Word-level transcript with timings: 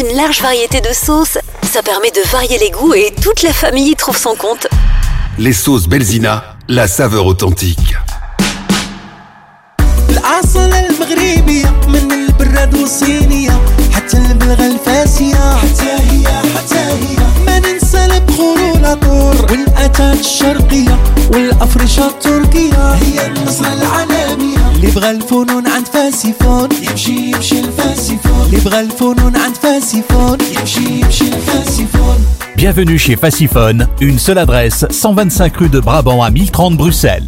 une 0.00 0.16
large 0.16 0.42
variété 0.42 0.80
de 0.80 0.92
sauces. 0.92 1.38
Ça 1.62 1.82
permet 1.82 2.10
de 2.10 2.20
varier 2.30 2.58
les 2.58 2.70
goûts 2.70 2.94
et 2.94 3.14
toute 3.22 3.42
la 3.42 3.52
famille 3.52 3.90
y 3.90 3.96
trouve 3.96 4.16
son 4.16 4.34
compte. 4.34 4.66
Les 5.38 5.52
sauces 5.52 5.88
Belzina, 5.88 6.56
la 6.68 6.86
saveur 6.86 7.26
authentique. 7.26 7.94
الأصل 10.10 10.72
المغربية 10.72 11.70
من 11.88 12.12
البراد 12.12 12.74
والصينية 12.74 13.60
حتى 13.92 14.16
البلغة 14.16 14.66
الفاسية 14.66 15.56
حتى 15.56 15.90
هي 16.10 16.26
حتى 16.26 16.78
هي 16.78 17.34
ما 18.15 18.15
ننسى 18.15 18.17
البخور 18.17 18.59
والعطور 18.59 19.51
والأتات 19.51 20.19
الشرقية 20.19 20.99
والأفرشة 21.33 22.07
التركية 22.07 22.93
هي 22.93 23.27
النصرة 23.27 23.73
العالمية 23.73 24.71
اللي 24.75 24.91
بغى 24.91 25.11
الفنون 25.11 25.67
عند 25.67 25.87
فاسيفون 25.87 26.69
يمشي 26.89 27.31
يمشي 27.31 27.59
الفاسيفون 27.59 28.45
اللي 28.45 28.57
بغى 28.57 28.79
الفنون 28.79 29.35
عند 29.35 29.55
فاسيفون 29.55 30.37
يمشي 30.59 31.01
يمشي 31.01 31.27
الفاسيفون 31.27 32.17
Bienvenue 32.57 32.99
chez 32.99 33.15
Faciphone, 33.15 33.87
une 34.01 34.19
seule 34.19 34.37
adresse, 34.37 34.85
125 34.91 35.57
rue 35.57 35.69
de 35.69 35.79
Brabant 35.79 36.21
à 36.21 36.29
1030 36.29 36.77
Bruxelles. 36.77 37.27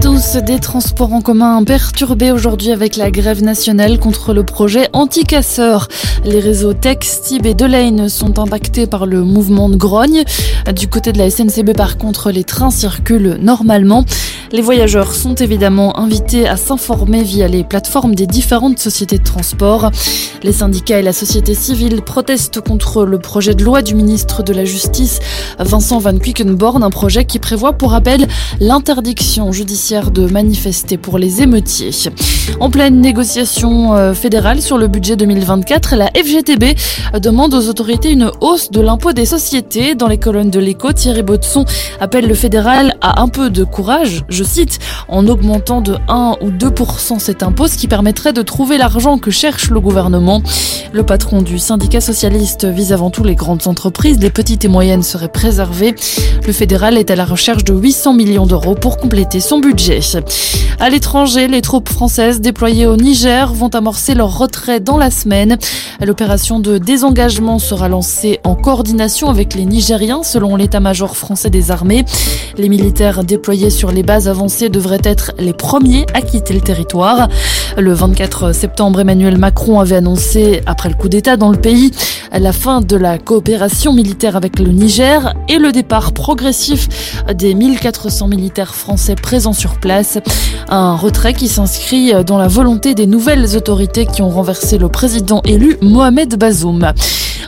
Tous. 0.00 0.36
Des 0.36 0.58
transports 0.60 1.12
en 1.12 1.20
commun 1.20 1.62
perturbés 1.64 2.30
aujourd'hui 2.30 2.70
avec 2.70 2.96
la 2.96 3.10
grève 3.10 3.42
nationale 3.42 3.98
contre 3.98 4.32
le 4.32 4.44
projet 4.44 4.88
anti-casseurs. 4.92 5.88
Les 6.24 6.40
réseaux 6.40 6.74
Tex, 6.74 7.22
Tib 7.22 7.46
et 7.46 7.54
Delane 7.54 8.08
sont 8.08 8.38
impactés 8.38 8.86
par 8.86 9.06
le 9.06 9.22
mouvement 9.22 9.68
de 9.68 9.76
grogne. 9.76 10.24
Du 10.74 10.88
côté 10.88 11.12
de 11.12 11.18
la 11.18 11.30
SNCB, 11.30 11.72
par 11.74 11.96
contre, 11.96 12.30
les 12.30 12.44
trains 12.44 12.70
circulent 12.70 13.38
normalement. 13.40 14.04
Les 14.50 14.62
voyageurs 14.62 15.12
sont 15.12 15.34
évidemment 15.34 15.98
invités 15.98 16.48
à 16.48 16.56
s'informer 16.56 17.22
via 17.22 17.48
les 17.48 17.64
plateformes 17.64 18.14
des 18.14 18.26
différentes 18.26 18.78
sociétés 18.78 19.18
de 19.18 19.24
transport. 19.24 19.90
Les 20.42 20.52
syndicats 20.52 21.00
et 21.00 21.02
la 21.02 21.12
société 21.12 21.54
civile 21.54 22.02
protestent 22.02 22.60
contre 22.60 23.04
le 23.04 23.18
projet 23.18 23.54
de 23.54 23.62
loi 23.62 23.82
du 23.82 23.94
ministre 23.94 24.42
de 24.42 24.52
la 24.54 24.64
Justice, 24.64 25.20
Vincent 25.58 25.98
Van 25.98 26.16
Quickenborn, 26.16 26.82
un 26.82 26.90
projet 26.90 27.24
qui 27.24 27.38
prévoit 27.38 27.74
pour 27.74 27.90
rappel 27.90 28.26
l'interdiction 28.60 29.52
judiciaire 29.52 29.87
de 29.88 30.30
manifester 30.30 30.98
pour 30.98 31.16
les 31.18 31.40
émeutiers. 31.40 31.92
En 32.60 32.68
pleine 32.68 33.00
négociation 33.00 33.94
euh, 33.94 34.12
fédérale 34.12 34.60
sur 34.60 34.76
le 34.76 34.86
budget 34.86 35.16
2024, 35.16 35.96
la 35.96 36.08
FGTB 36.08 36.76
demande 37.22 37.54
aux 37.54 37.68
autorités 37.70 38.10
une 38.12 38.30
hausse 38.42 38.70
de 38.70 38.82
l'impôt 38.82 39.14
des 39.14 39.24
sociétés. 39.24 39.94
Dans 39.94 40.06
les 40.06 40.18
colonnes 40.18 40.50
de 40.50 40.60
l'écho, 40.60 40.92
Thierry 40.92 41.22
Botson 41.22 41.64
appelle 42.00 42.26
le 42.26 42.34
fédéral 42.34 42.96
à 43.00 43.22
un 43.22 43.28
peu 43.28 43.48
de 43.48 43.64
courage, 43.64 44.24
je 44.28 44.44
cite, 44.44 44.78
en 45.08 45.26
augmentant 45.26 45.80
de 45.80 45.96
1 46.08 46.36
ou 46.42 46.50
2% 46.50 47.18
cet 47.18 47.42
impôt, 47.42 47.66
ce 47.66 47.78
qui 47.78 47.88
permettrait 47.88 48.34
de 48.34 48.42
trouver 48.42 48.76
l'argent 48.76 49.16
que 49.16 49.30
cherche 49.30 49.70
le 49.70 49.80
gouvernement. 49.80 50.42
Le 50.92 51.02
patron 51.02 51.40
du 51.40 51.58
syndicat 51.58 52.02
socialiste 52.02 52.66
vise 52.66 52.92
avant 52.92 53.08
tout 53.08 53.24
les 53.24 53.34
grandes 53.34 53.66
entreprises, 53.66 54.18
les 54.18 54.30
petites 54.30 54.66
et 54.66 54.68
moyennes 54.68 55.02
seraient 55.02 55.28
préservées. 55.28 55.94
Le 56.46 56.52
fédéral 56.52 56.98
est 56.98 57.10
à 57.10 57.16
la 57.16 57.24
recherche 57.24 57.64
de 57.64 57.72
800 57.72 58.12
millions 58.12 58.46
d'euros 58.46 58.74
pour 58.74 58.98
compléter 58.98 59.40
son 59.40 59.60
budget. 59.60 59.77
À 60.80 60.90
l'étranger, 60.90 61.46
les 61.46 61.62
troupes 61.62 61.88
françaises 61.88 62.40
déployées 62.40 62.86
au 62.86 62.96
Niger 62.96 63.52
vont 63.52 63.68
amorcer 63.68 64.14
leur 64.14 64.36
retrait 64.36 64.80
dans 64.80 64.96
la 64.96 65.10
semaine. 65.12 65.56
L'opération 66.04 66.58
de 66.58 66.78
désengagement 66.78 67.60
sera 67.60 67.88
lancée 67.88 68.40
en 68.42 68.56
coordination 68.56 69.30
avec 69.30 69.54
les 69.54 69.64
Nigériens 69.64 70.24
selon 70.24 70.56
l'état-major 70.56 71.16
français 71.16 71.50
des 71.50 71.70
armées. 71.70 72.04
Les 72.56 72.68
militaires 72.68 73.22
déployés 73.22 73.70
sur 73.70 73.92
les 73.92 74.02
bases 74.02 74.26
avancées 74.26 74.68
devraient 74.68 75.00
être 75.04 75.30
les 75.38 75.52
premiers 75.52 76.06
à 76.12 76.22
quitter 76.22 76.54
le 76.54 76.60
territoire. 76.60 77.28
Le 77.76 77.92
24 77.92 78.52
septembre, 78.52 79.00
Emmanuel 79.00 79.38
Macron 79.38 79.78
avait 79.78 79.96
annoncé, 79.96 80.60
après 80.66 80.88
le 80.88 80.96
coup 80.96 81.08
d'État 81.08 81.36
dans 81.36 81.50
le 81.50 81.58
pays, 81.60 81.92
la 82.36 82.52
fin 82.52 82.80
de 82.80 82.96
la 82.96 83.18
coopération 83.18 83.92
militaire 83.92 84.36
avec 84.36 84.58
le 84.58 84.68
Niger 84.70 85.34
et 85.48 85.58
le 85.58 85.70
départ 85.72 86.12
progressif 86.12 86.88
des 87.32 87.54
1400 87.54 88.28
militaires 88.28 88.74
français 88.74 89.14
présents 89.14 89.52
sur 89.58 89.78
place. 89.78 90.18
Un 90.68 90.96
retrait 90.96 91.34
qui 91.34 91.48
s'inscrit 91.48 92.12
dans 92.24 92.38
la 92.38 92.48
volonté 92.48 92.94
des 92.94 93.06
nouvelles 93.06 93.56
autorités 93.56 94.06
qui 94.06 94.22
ont 94.22 94.30
renversé 94.30 94.78
le 94.78 94.88
président 94.88 95.42
élu 95.44 95.76
Mohamed 95.82 96.38
Bazoum. 96.38 96.92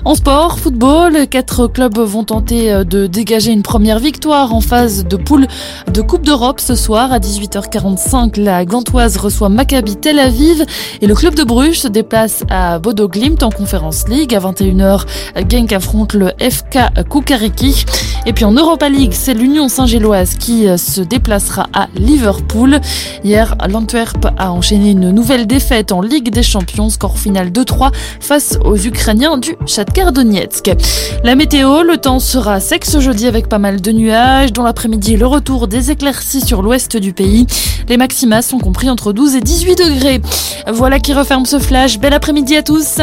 En 0.05 0.15
sport, 0.15 0.59
football, 0.59 1.27
quatre 1.29 1.67
clubs 1.67 1.99
vont 1.99 2.25
tenter 2.25 2.85
de 2.87 3.07
dégager 3.07 3.53
une 3.53 3.63
première 3.63 3.99
victoire 3.99 4.55
en 4.55 4.63
phase 4.63 5.05
de 5.05 5.17
poule 5.17 5.47
de 5.93 6.01
Coupe 6.01 6.25
d'Europe 6.25 6.59
ce 6.59 6.75
soir 6.75 7.13
à 7.13 7.19
18h45. 7.19 8.41
La 8.41 8.65
Gantoise 8.65 9.19
reçoit 9.19 9.51
Maccabi 9.51 9.97
Tel 9.97 10.19
Aviv 10.19 10.65
et 11.03 11.07
le 11.07 11.15
club 11.15 11.35
de 11.35 11.45
Bruges 11.45 11.81
se 11.81 11.89
déplace 11.89 12.45
à 12.49 12.79
Bodo 12.79 13.09
Glimt 13.09 13.43
en 13.43 13.51
Conference 13.51 14.09
League. 14.09 14.35
À 14.35 14.41
21h, 14.41 15.03
Genk 15.51 15.73
affronte 15.75 16.15
le 16.15 16.33
FK 16.41 17.07
Kukariki. 17.11 17.85
Et 18.25 18.33
puis 18.33 18.45
en 18.45 18.53
Europa 18.53 18.89
League, 18.89 19.13
c'est 19.13 19.35
l'Union 19.35 19.69
Saint-Gilloise 19.69 20.35
qui 20.37 20.67
se 20.79 21.03
déplacera 21.03 21.67
à 21.75 21.89
Liverpool. 22.01 22.81
Hier, 23.23 23.55
l'Antwerp 23.69 24.27
a 24.37 24.51
enchaîné 24.51 24.91
une 24.91 25.11
nouvelle 25.11 25.47
défaite 25.47 25.93
en 25.93 26.01
Ligue 26.01 26.31
des 26.31 26.43
Champions, 26.43 26.89
score 26.89 27.19
final 27.19 27.51
2-3 27.51 27.93
face 28.21 28.59
aux 28.65 28.77
Ukrainiens 28.77 29.39
du 29.39 29.57
Shakhtar 29.67 30.13
Donetsk. 30.13 30.71
La 31.23 31.35
météo, 31.35 31.83
le 31.83 31.99
temps 31.99 32.19
sera 32.19 32.61
sec 32.61 32.85
ce 32.85 33.01
jeudi 33.01 33.27
avec 33.27 33.49
pas 33.49 33.59
mal 33.59 33.81
de 33.81 33.93
nuages. 33.93 34.53
Dans 34.53 34.63
l'après-midi, 34.63 35.17
le 35.17 35.27
retour 35.27 35.69
des 35.69 35.91
éclaircies 35.91 36.41
sur 36.41 36.63
l'ouest 36.63 36.97
du 36.97 37.13
pays. 37.13 37.47
Les 37.89 37.97
maximas 37.97 38.43
sont 38.43 38.59
compris 38.59 38.91
entre 38.91 39.13
12 39.13 39.37
et 39.37 39.41
18 39.41 39.77
degrés. 39.77 40.21
Voilà 40.73 40.99
qui 40.99 41.13
referme 41.13 41.47
ce 41.47 41.59
flash. 41.59 41.99
Bel 41.99 42.15
après-midi 42.15 42.57
à 42.57 42.63
tous. 42.63 43.01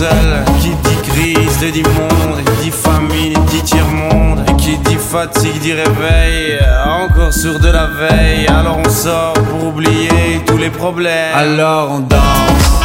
Qui 0.00 0.70
dit 0.70 1.10
crise 1.10 1.72
dit 1.72 1.82
monde 1.82 2.40
Dit 2.62 2.70
famine 2.70 3.34
dit 3.48 3.60
tiers-monde 3.62 4.42
Et 4.48 4.56
qui 4.56 4.78
dit 4.78 4.96
fatigue 4.96 5.60
dit 5.60 5.74
réveil 5.74 6.58
Encore 6.86 7.34
sur 7.34 7.60
de 7.60 7.68
la 7.68 7.86
veille. 7.86 8.46
Alors 8.46 8.78
on 8.82 8.88
sort 8.88 9.34
pour 9.34 9.68
oublier 9.68 10.40
tous 10.46 10.56
les 10.56 10.70
problèmes. 10.70 11.34
Alors 11.34 11.90
on 11.90 11.98
danse. 12.00 12.80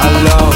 Alors 0.00 0.55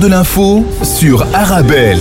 De 0.00 0.06
l'info 0.06 0.64
sur 0.84 1.22
Arabelle. 1.34 1.98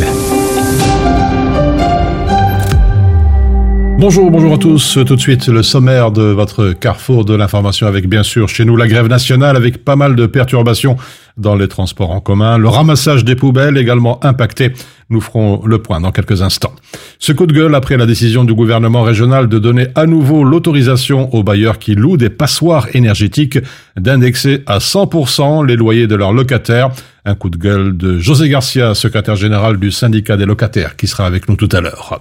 Bonjour, 3.97 4.29
bonjour 4.29 4.53
à 4.53 4.57
tous. 4.59 4.99
Tout 5.03 5.15
de 5.15 5.19
suite, 5.19 5.47
le 5.47 5.63
sommaire 5.63 6.11
de 6.11 6.21
votre 6.21 6.73
carrefour 6.73 7.25
de 7.25 7.35
l'information 7.35 7.87
avec 7.87 8.07
bien 8.07 8.21
sûr 8.21 8.49
chez 8.49 8.65
nous 8.65 8.75
la 8.75 8.87
grève 8.87 9.07
nationale 9.07 9.55
avec 9.55 9.83
pas 9.83 9.95
mal 9.95 10.15
de 10.15 10.27
perturbations 10.27 10.97
dans 11.37 11.55
les 11.55 11.67
transports 11.67 12.11
en 12.11 12.19
commun, 12.19 12.59
le 12.59 12.67
ramassage 12.67 13.25
des 13.25 13.35
poubelles 13.35 13.77
également 13.77 14.23
impacté. 14.23 14.73
Nous 15.09 15.21
ferons 15.21 15.61
le 15.65 15.77
point 15.77 16.01
dans 16.01 16.11
quelques 16.11 16.41
instants. 16.41 16.73
Ce 17.17 17.31
coup 17.31 17.45
de 17.45 17.53
gueule 17.53 17.73
après 17.75 17.95
la 17.95 18.05
décision 18.05 18.43
du 18.43 18.53
gouvernement 18.53 19.03
régional 19.03 19.47
de 19.47 19.57
donner 19.57 19.87
à 19.95 20.05
nouveau 20.05 20.43
l'autorisation 20.43 21.33
aux 21.33 21.43
bailleurs 21.43 21.79
qui 21.79 21.95
louent 21.95 22.17
des 22.17 22.29
passoires 22.29 22.87
énergétiques 22.93 23.57
d'indexer 23.95 24.63
à 24.65 24.79
100% 24.79 25.65
les 25.65 25.77
loyers 25.77 26.07
de 26.07 26.15
leurs 26.15 26.33
locataires. 26.33 26.89
Un 27.23 27.35
coup 27.35 27.49
de 27.49 27.57
gueule 27.57 27.95
de 27.95 28.19
José 28.19 28.49
Garcia, 28.49 28.95
secrétaire 28.95 29.35
général 29.35 29.77
du 29.77 29.91
syndicat 29.91 30.37
des 30.37 30.45
locataires, 30.45 30.95
qui 30.95 31.07
sera 31.07 31.25
avec 31.25 31.49
nous 31.49 31.55
tout 31.55 31.69
à 31.71 31.81
l'heure. 31.81 32.19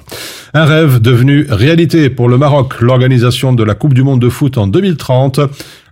Un 0.55 0.65
rêve 0.65 1.01
devenu 1.01 1.47
réalité 1.49 2.11
pour 2.11 2.29
le 2.29 2.39
Maroc, 2.39 2.81
l'organisation 2.81 3.53
de 3.53 3.63
la 3.63 3.75
Coupe 3.75 3.95
du 3.95 4.03
Monde 4.03 4.21
de 4.21 4.29
foot 4.29 4.59
en 4.59 4.67
2030. 4.67 5.41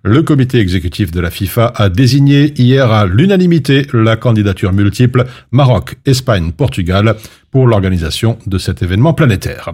Le 0.06 0.22
comité 0.22 0.58
exécutif 0.58 1.12
de 1.12 1.20
la 1.20 1.30
FIFA 1.30 1.72
a 1.74 1.88
désigné 1.88 2.52
hier 2.60 2.92
à 2.92 3.06
l'unanimité 3.06 3.86
la 3.94 4.16
candidature 4.16 4.70
multiple 4.70 5.24
Maroc, 5.50 5.96
Espagne, 6.04 6.52
Portugal 6.52 7.16
pour 7.50 7.66
l'organisation 7.66 8.36
de 8.46 8.58
cet 8.58 8.82
événement 8.82 9.14
planétaire. 9.14 9.72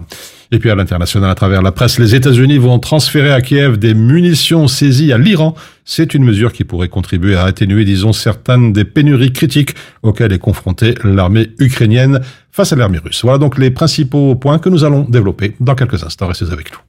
Et 0.53 0.59
puis 0.59 0.69
à 0.69 0.75
l'international, 0.75 1.29
à 1.29 1.35
travers 1.35 1.61
la 1.61 1.73
presse, 1.73 1.99
les 1.99 2.15
États-Unis 2.15 2.59
vont 2.59 2.79
transférer 2.79 3.33
à 3.33 3.41
Kiev 3.41 3.77
des 3.77 3.93
munitions 3.93 4.69
saisies 4.69 5.11
à 5.11 5.17
l'Iran. 5.17 5.53
C'est 5.83 6.13
une 6.13 6.23
mesure 6.23 6.53
qui 6.53 6.63
pourrait 6.63 6.87
contribuer 6.87 7.35
à 7.35 7.43
atténuer, 7.43 7.83
disons, 7.83 8.13
certaines 8.13 8.71
des 8.71 8.85
pénuries 8.85 9.33
critiques 9.33 9.75
auxquelles 10.01 10.31
est 10.31 10.39
confrontée 10.39 10.95
l'armée 11.03 11.49
ukrainienne 11.59 12.21
face 12.53 12.71
à 12.71 12.77
l'armée 12.77 12.99
russe. 12.99 13.19
Voilà 13.21 13.37
donc 13.37 13.57
les 13.57 13.69
principaux 13.69 14.35
points 14.35 14.59
que 14.59 14.69
nous 14.69 14.85
allons 14.85 15.03
développer 15.03 15.57
dans 15.59 15.75
quelques 15.75 16.05
instants. 16.05 16.27
Restez 16.27 16.53
avec 16.53 16.71
nous. 16.71 16.79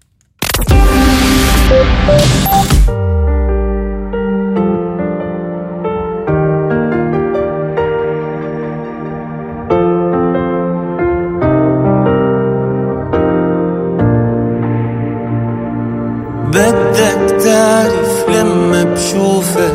لما 19.12 19.71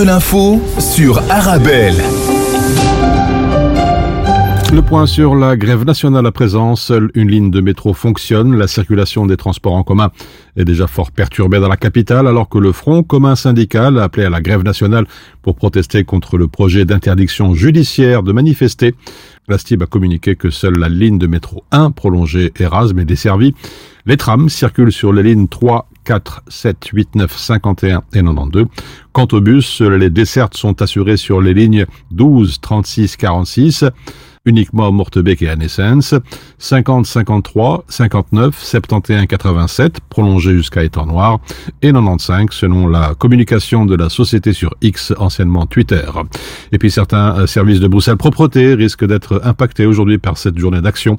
de 0.00 0.04
l'info 0.06 0.62
sur 0.78 1.18
Arabelle. 1.30 1.96
Le 4.72 4.80
point 4.80 5.04
sur 5.04 5.34
la 5.34 5.58
grève 5.58 5.84
nationale 5.84 6.24
à 6.24 6.32
présent. 6.32 6.74
Seule 6.74 7.10
une 7.14 7.30
ligne 7.30 7.50
de 7.50 7.60
métro 7.60 7.92
fonctionne. 7.92 8.56
La 8.56 8.66
circulation 8.66 9.26
des 9.26 9.36
transports 9.36 9.74
en 9.74 9.82
commun 9.82 10.10
est 10.56 10.64
déjà 10.64 10.86
fort 10.86 11.10
perturbée 11.10 11.60
dans 11.60 11.68
la 11.68 11.76
capitale 11.76 12.26
alors 12.26 12.48
que 12.48 12.56
le 12.56 12.72
Front 12.72 13.02
commun 13.02 13.36
syndical 13.36 13.98
a 13.98 14.04
appelé 14.04 14.24
à 14.24 14.30
la 14.30 14.40
grève 14.40 14.62
nationale 14.62 15.06
pour 15.42 15.54
protester 15.54 16.04
contre 16.04 16.38
le 16.38 16.48
projet 16.48 16.86
d'interdiction 16.86 17.52
judiciaire 17.52 18.22
de 18.22 18.32
manifester. 18.32 18.94
La 19.48 19.58
STIB 19.58 19.82
a 19.82 19.86
communiqué 19.86 20.34
que 20.34 20.48
seule 20.48 20.78
la 20.78 20.88
ligne 20.88 21.18
de 21.18 21.26
métro 21.26 21.64
1 21.72 21.90
prolongée 21.90 22.52
Erasme 22.58 23.00
est 23.00 23.04
desservie. 23.04 23.54
Les 24.06 24.16
trams 24.16 24.48
circulent 24.48 24.92
sur 24.92 25.12
les 25.12 25.24
lignes 25.24 25.48
3, 25.48 25.89
4, 26.04 26.42
7, 26.48 26.86
8, 26.92 27.14
9, 27.14 27.36
51 27.36 28.02
et 28.12 28.22
92. 28.22 28.66
Quant 29.12 29.28
aux 29.32 29.40
bus, 29.40 29.80
les 29.80 30.10
dessertes 30.10 30.56
sont 30.56 30.80
assurées 30.82 31.16
sur 31.16 31.40
les 31.40 31.54
lignes 31.54 31.86
12, 32.10 32.60
36, 32.60 33.16
46 33.16 33.84
uniquement 34.46 34.86
à 34.88 34.90
Mortebec 34.90 35.42
et 35.42 35.48
à 35.50 35.56
Nessens, 35.56 36.14
50, 36.58 37.04
53, 37.06 37.84
59, 37.88 38.58
71, 38.58 39.26
87, 39.26 40.00
prolongé 40.08 40.52
jusqu'à 40.56 40.82
Étang 40.82 41.06
Noir, 41.06 41.40
et 41.82 41.92
95 41.92 42.46
selon 42.50 42.88
la 42.88 43.14
communication 43.14 43.84
de 43.86 43.94
la 43.94 44.08
société 44.08 44.52
sur 44.52 44.74
X, 44.80 45.12
anciennement 45.18 45.66
Twitter. 45.66 46.04
Et 46.72 46.78
puis 46.78 46.90
certains 46.90 47.36
euh, 47.40 47.46
services 47.46 47.80
de 47.80 47.88
Bruxelles 47.88 48.16
Propreté 48.16 48.74
risquent 48.74 49.06
d'être 49.06 49.40
impactés 49.44 49.86
aujourd'hui 49.86 50.18
par 50.18 50.38
cette 50.38 50.58
journée 50.58 50.80
d'action. 50.80 51.18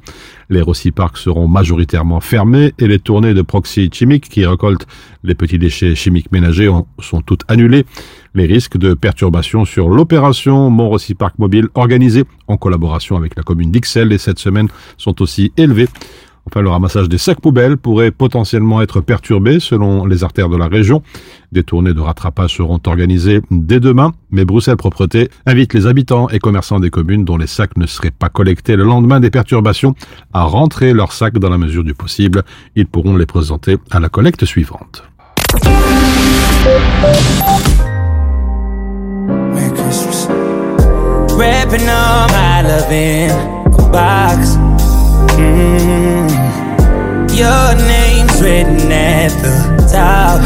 Les 0.50 0.62
Rossi 0.62 0.92
Parks 0.92 1.18
seront 1.18 1.48
majoritairement 1.48 2.20
fermés 2.20 2.74
et 2.80 2.88
les 2.88 3.00
tournées 3.00 3.34
de 3.34 3.42
proxy 3.42 3.90
chimiques 3.94 4.30
qui 4.30 4.46
récoltent 4.46 4.88
les 5.24 5.36
petits 5.36 5.60
déchets 5.60 5.96
chimiques 5.96 6.32
ménagers 6.32 6.70
ont- 6.70 6.88
sont 7.00 7.22
toutes 7.22 7.44
annulées. 7.48 7.86
Les 8.34 8.46
risques 8.46 8.78
de 8.78 8.94
perturbation 8.94 9.66
sur 9.66 9.90
l'opération 9.90 10.70
Mont-Rossi 10.70 11.16
Park 11.16 11.36
Mobile 11.38 11.68
organisée 11.76 12.24
en 12.48 12.56
collaboration 12.56 13.18
avec 13.18 13.36
la 13.36 13.44
commune 13.44 13.72
d'Ixelles 13.72 14.14
et 14.14 14.18
cette 14.18 14.40
semaine 14.40 14.70
sont 14.98 15.22
aussi 15.22 15.52
élevés. 15.58 15.90
Enfin, 16.46 16.62
le 16.62 16.70
ramassage 16.70 17.08
des 17.08 17.18
sacs 17.18 17.42
poubelles 17.42 17.78
pourrait 17.78 18.10
potentiellement 18.10 18.82
être 18.82 19.02
perturbé 19.02 19.60
selon 19.60 20.06
les 20.06 20.24
artères 20.24 20.50
de 20.50 20.58
la 20.58 20.68
région. 20.68 21.04
Des 21.52 21.64
tournées 21.64 21.94
de 21.94 22.00
rattrapage 22.00 22.56
seront 22.56 22.80
organisées 22.88 23.42
dès 23.52 23.80
demain, 23.80 24.14
mais 24.32 24.46
Bruxelles 24.46 24.78
Propreté 24.78 25.30
invite 25.46 25.74
les 25.74 25.86
habitants 25.86 26.30
et 26.30 26.40
commerçants 26.40 26.80
des 26.80 26.90
communes 26.90 27.26
dont 27.26 27.38
les 27.38 27.48
sacs 27.48 27.78
ne 27.78 27.86
seraient 27.86 28.12
pas 28.12 28.30
collectés 28.30 28.76
le 28.76 28.86
lendemain 28.86 29.20
des 29.20 29.30
perturbations 29.30 29.94
à 30.34 30.44
rentrer 30.44 30.94
leurs 30.94 31.12
sacs 31.12 31.38
dans 31.38 31.50
la 31.50 31.58
mesure 31.58 31.84
du 31.84 31.94
possible. 31.94 32.44
Ils 32.76 32.88
pourront 32.88 33.18
les 33.18 33.26
présenter 33.26 33.78
à 33.92 34.00
la 34.00 34.10
collecte 34.10 34.46
suivante. 34.46 35.04
Wrapping 41.42 41.90
all 41.90 42.28
my 42.30 42.62
love 42.62 42.92
in 42.92 43.32
a 43.32 43.90
box. 43.92 44.58
Mm. 45.42 46.30
Your 47.36 47.68
name's 47.88 48.40
written 48.40 48.92
at 48.92 49.30
the 49.42 49.90
top. 49.92 50.40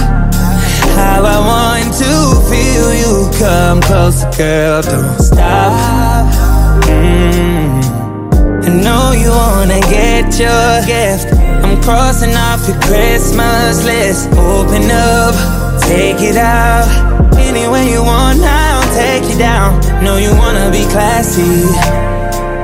How 0.95 1.21
I 1.21 1.37
want 1.51 1.93
to 1.99 2.13
feel 2.49 2.93
you 3.01 3.29
come 3.37 3.81
closer, 3.81 4.31
girl. 4.37 4.81
Don't 4.83 5.19
stop. 5.19 6.33
Mm. 6.85 7.83
I 8.63 8.69
know 8.81 9.11
you 9.11 9.31
wanna 9.31 9.81
get 9.91 10.39
your 10.39 10.71
gift. 10.87 11.27
I'm 11.61 11.75
crossing 11.81 12.33
off 12.35 12.65
your 12.69 12.79
Christmas 12.79 13.83
list. 13.83 14.29
Open 14.31 14.89
up, 14.89 15.35
take 15.81 16.21
it 16.21 16.37
out. 16.37 16.87
Any 17.35 17.67
way 17.67 17.91
you 17.91 18.01
want, 18.01 18.39
I'll 18.39 18.64
take 18.95 19.27
you 19.29 19.37
down. 19.37 19.79
Know 20.03 20.17
you 20.17 20.31
wanna 20.43 20.71
be 20.71 20.83
classy. 20.93 21.67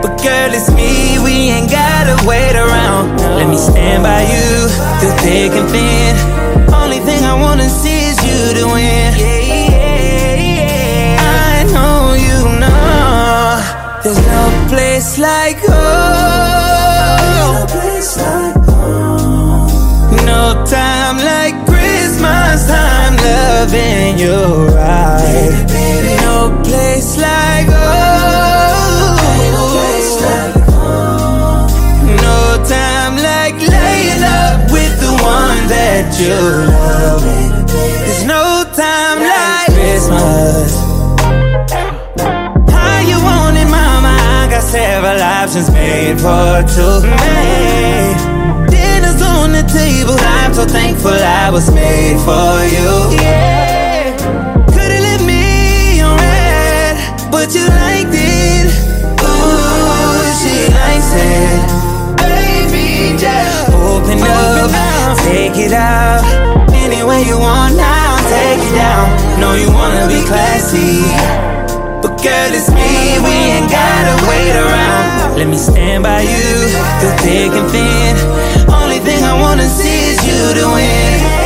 But 0.02 0.14
girl, 0.24 0.50
it's 0.58 0.70
me, 0.72 1.20
we 1.20 1.52
ain't 1.56 1.70
gotta 1.70 2.16
wait 2.26 2.56
around. 2.56 3.20
Let 3.38 3.48
me 3.54 3.58
stand 3.58 4.04
by 4.04 4.22
you 4.34 4.50
through 5.00 5.16
thick 5.24 5.52
and 5.60 5.68
thin. 5.74 6.14
Only 6.74 7.00
thing 7.08 7.22
I 7.26 7.36
wanna 7.46 7.70
see 7.70 8.00
is 8.12 8.18
you 8.28 8.42
to 8.60 8.66
win. 8.74 9.12
I 11.20 11.64
know 11.76 11.98
you 12.28 12.38
know 12.62 13.60
there's 14.04 14.22
no 14.36 14.44
place 14.72 15.12
like 15.20 15.60
home. 15.68 16.52
No 20.32 20.44
time 20.66 21.18
like 21.18 21.56
Christmas 21.68 22.68
time, 22.68 23.16
loving 23.18 24.18
you 24.24 24.40
right. 24.76 25.81
No 26.42 26.50
place 26.64 27.18
like 27.18 27.68
home. 27.68 29.22
No 32.18 32.40
time 32.66 33.16
like 33.16 33.58
laying 33.62 34.24
up 34.24 34.72
with 34.72 34.94
the 35.06 35.14
one 35.22 35.62
that 35.70 36.18
you 36.20 36.34
love. 36.34 37.22
There's 37.70 38.26
no 38.26 38.66
time 38.74 39.20
like 39.22 39.70
Christmas. 39.70 40.72
How 42.74 43.00
you 43.06 43.22
want 43.22 43.58
it, 43.58 43.70
mama? 43.70 44.10
I 44.10 44.48
got 44.50 44.64
several 44.64 45.22
options 45.22 45.70
made 45.70 46.18
for 46.26 46.66
two. 46.74 47.06
Made. 47.06 48.18
Dinner's 48.74 49.22
on 49.22 49.52
the 49.52 49.62
table. 49.70 50.18
I'm 50.18 50.56
so 50.56 50.66
thankful 50.66 51.12
I 51.14 51.52
was 51.52 51.70
made 51.72 52.18
for 52.26 52.66
you. 52.66 53.22
Yeah. 53.22 53.61
It. 61.14 61.60
Baby, 62.18 63.18
just 63.18 63.70
open 63.74 64.20
up, 64.22 65.18
take 65.26 65.58
it 65.58 65.74
out. 65.74 66.24
Any 66.74 67.04
way 67.04 67.24
you 67.24 67.38
want 67.38 67.76
now, 67.76 68.18
take 68.30 68.60
it 68.60 68.76
down. 68.76 69.08
Know 69.40 69.54
you 69.56 69.72
wanna 69.72 70.08
be 70.08 70.22
classy. 70.26 71.04
But 72.02 72.18
girl, 72.24 72.52
it's 72.54 72.70
me, 72.70 73.20
we 73.20 73.34
ain't 73.56 73.70
gotta 73.70 74.16
wait 74.30 74.56
around. 74.56 75.38
Let 75.38 75.48
me 75.48 75.58
stand 75.58 76.04
by 76.04 76.22
you 76.22 76.46
through 77.00 77.18
thick 77.24 77.52
and 77.54 77.70
thin. 77.70 78.16
Only 78.70 79.00
thing 79.00 79.24
I 79.24 79.40
wanna 79.40 79.68
see 79.68 80.12
is 80.12 80.20
you 80.26 80.62
to 80.62 80.66
win. 80.74 81.41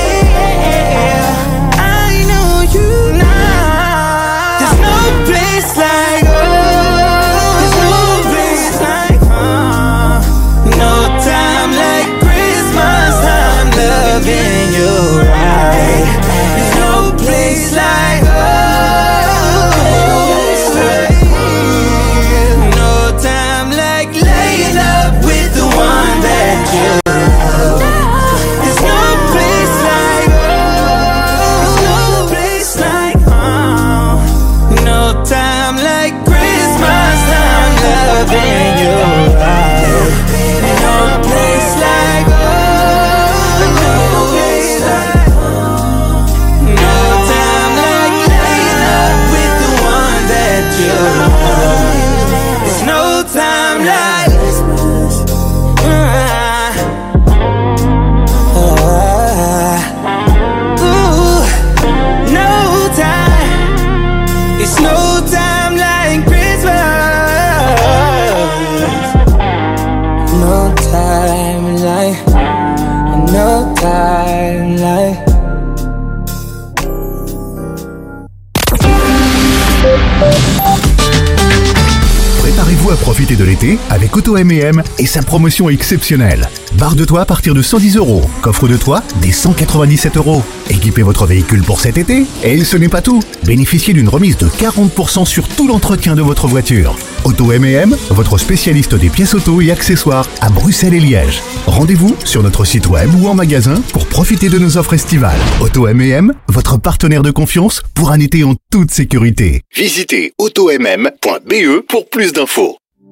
Auto 84.35 84.49
M&M 84.51 84.83
et 84.99 85.05
sa 85.05 85.21
promotion 85.21 85.69
exceptionnelle. 85.69 86.49
Barre 86.73 86.95
de 86.95 87.05
toit 87.05 87.21
à 87.21 87.25
partir 87.25 87.53
de 87.53 87.61
110 87.61 87.95
euros. 87.95 88.29
Coffre 88.41 88.67
de 88.67 88.75
toit 88.75 89.01
des 89.21 89.31
197 89.31 90.17
euros. 90.17 90.43
Équipez 90.69 91.03
votre 91.03 91.25
véhicule 91.25 91.63
pour 91.63 91.79
cet 91.79 91.97
été. 91.97 92.25
Et 92.43 92.65
ce 92.65 92.75
n'est 92.75 92.89
pas 92.89 93.01
tout. 93.01 93.23
Bénéficiez 93.45 93.93
d'une 93.93 94.09
remise 94.09 94.37
de 94.37 94.47
40% 94.47 95.25
sur 95.25 95.47
tout 95.47 95.69
l'entretien 95.69 96.15
de 96.15 96.21
votre 96.21 96.47
voiture. 96.47 96.97
Auto 97.23 97.53
M&M, 97.53 97.95
votre 98.09 98.37
spécialiste 98.37 98.95
des 98.95 99.07
pièces 99.07 99.35
auto 99.35 99.61
et 99.61 99.71
accessoires 99.71 100.27
à 100.41 100.49
Bruxelles 100.49 100.95
et 100.95 100.99
Liège. 100.99 101.41
Rendez-vous 101.65 102.17
sur 102.25 102.43
notre 102.43 102.65
site 102.65 102.87
web 102.87 103.09
ou 103.21 103.29
en 103.29 103.35
magasin 103.35 103.81
pour 103.93 104.05
profiter 104.05 104.49
de 104.49 104.59
nos 104.59 104.75
offres 104.75 104.95
estivales. 104.95 105.39
Auto 105.61 105.87
M&M, 105.87 106.33
votre 106.49 106.77
partenaire 106.77 107.23
de 107.23 107.31
confiance 107.31 107.83
pour 107.93 108.11
un 108.11 108.19
été 108.19 108.43
en 108.43 108.55
toute 108.69 108.91
sécurité. 108.91 109.61
Visitez 109.73 110.33
automm.be 110.37 111.87
pour 111.87 112.09
plus 112.09 112.33
d'infos. 112.33 112.77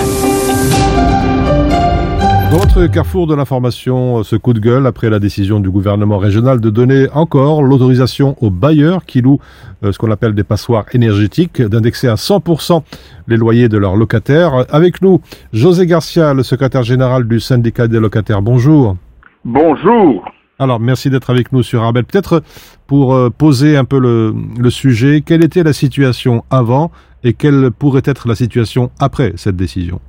Dans 2.55 2.61
votre 2.61 2.87
carrefour 2.87 3.27
de 3.27 3.35
l'information, 3.35 4.23
ce 4.23 4.37
coup 4.37 4.53
de 4.53 4.61
gueule 4.61 4.87
après 4.87 5.09
la 5.09 5.19
décision 5.19 5.59
du 5.59 5.69
gouvernement 5.69 6.17
régional 6.17 6.61
de 6.61 6.69
donner 6.69 7.09
encore 7.13 7.61
l'autorisation 7.61 8.37
aux 8.39 8.49
bailleurs 8.49 9.03
qui 9.03 9.19
louent 9.19 9.41
euh, 9.83 9.91
ce 9.91 9.97
qu'on 9.97 10.09
appelle 10.09 10.33
des 10.33 10.45
passoires 10.45 10.85
énergétiques 10.93 11.61
d'indexer 11.61 12.07
à 12.07 12.15
100% 12.15 12.81
les 13.27 13.35
loyers 13.35 13.67
de 13.67 13.77
leurs 13.77 13.97
locataires. 13.97 14.63
Avec 14.69 15.01
nous, 15.01 15.19
José 15.51 15.85
Garcia, 15.85 16.33
le 16.33 16.43
secrétaire 16.43 16.83
général 16.83 17.27
du 17.27 17.41
syndicat 17.41 17.89
des 17.89 17.99
locataires. 17.99 18.41
Bonjour. 18.41 18.95
Bonjour. 19.43 20.23
Alors, 20.57 20.79
merci 20.79 21.09
d'être 21.09 21.31
avec 21.31 21.51
nous 21.51 21.61
sur 21.61 21.81
Arabelle. 21.83 22.05
Peut-être 22.05 22.41
pour 22.87 23.15
euh, 23.15 23.29
poser 23.29 23.75
un 23.75 23.83
peu 23.83 23.99
le, 23.99 24.33
le 24.57 24.69
sujet, 24.69 25.23
quelle 25.25 25.43
était 25.43 25.63
la 25.63 25.73
situation 25.73 26.45
avant 26.49 26.89
et 27.21 27.33
quelle 27.33 27.69
pourrait 27.71 28.03
être 28.05 28.29
la 28.29 28.35
situation 28.35 28.91
après 29.01 29.33
cette 29.35 29.57
décision? 29.57 29.99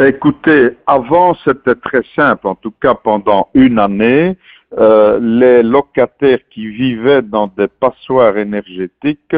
Écoutez, 0.00 0.76
avant 0.86 1.34
c'était 1.44 1.74
très 1.74 2.04
simple, 2.14 2.46
en 2.46 2.54
tout 2.54 2.70
cas 2.70 2.94
pendant 2.94 3.48
une 3.54 3.80
année, 3.80 4.36
euh, 4.78 5.18
les 5.20 5.64
locataires 5.64 6.38
qui 6.50 6.68
vivaient 6.68 7.20
dans 7.20 7.48
des 7.48 7.66
passoires 7.66 8.36
énergétiques, 8.36 9.34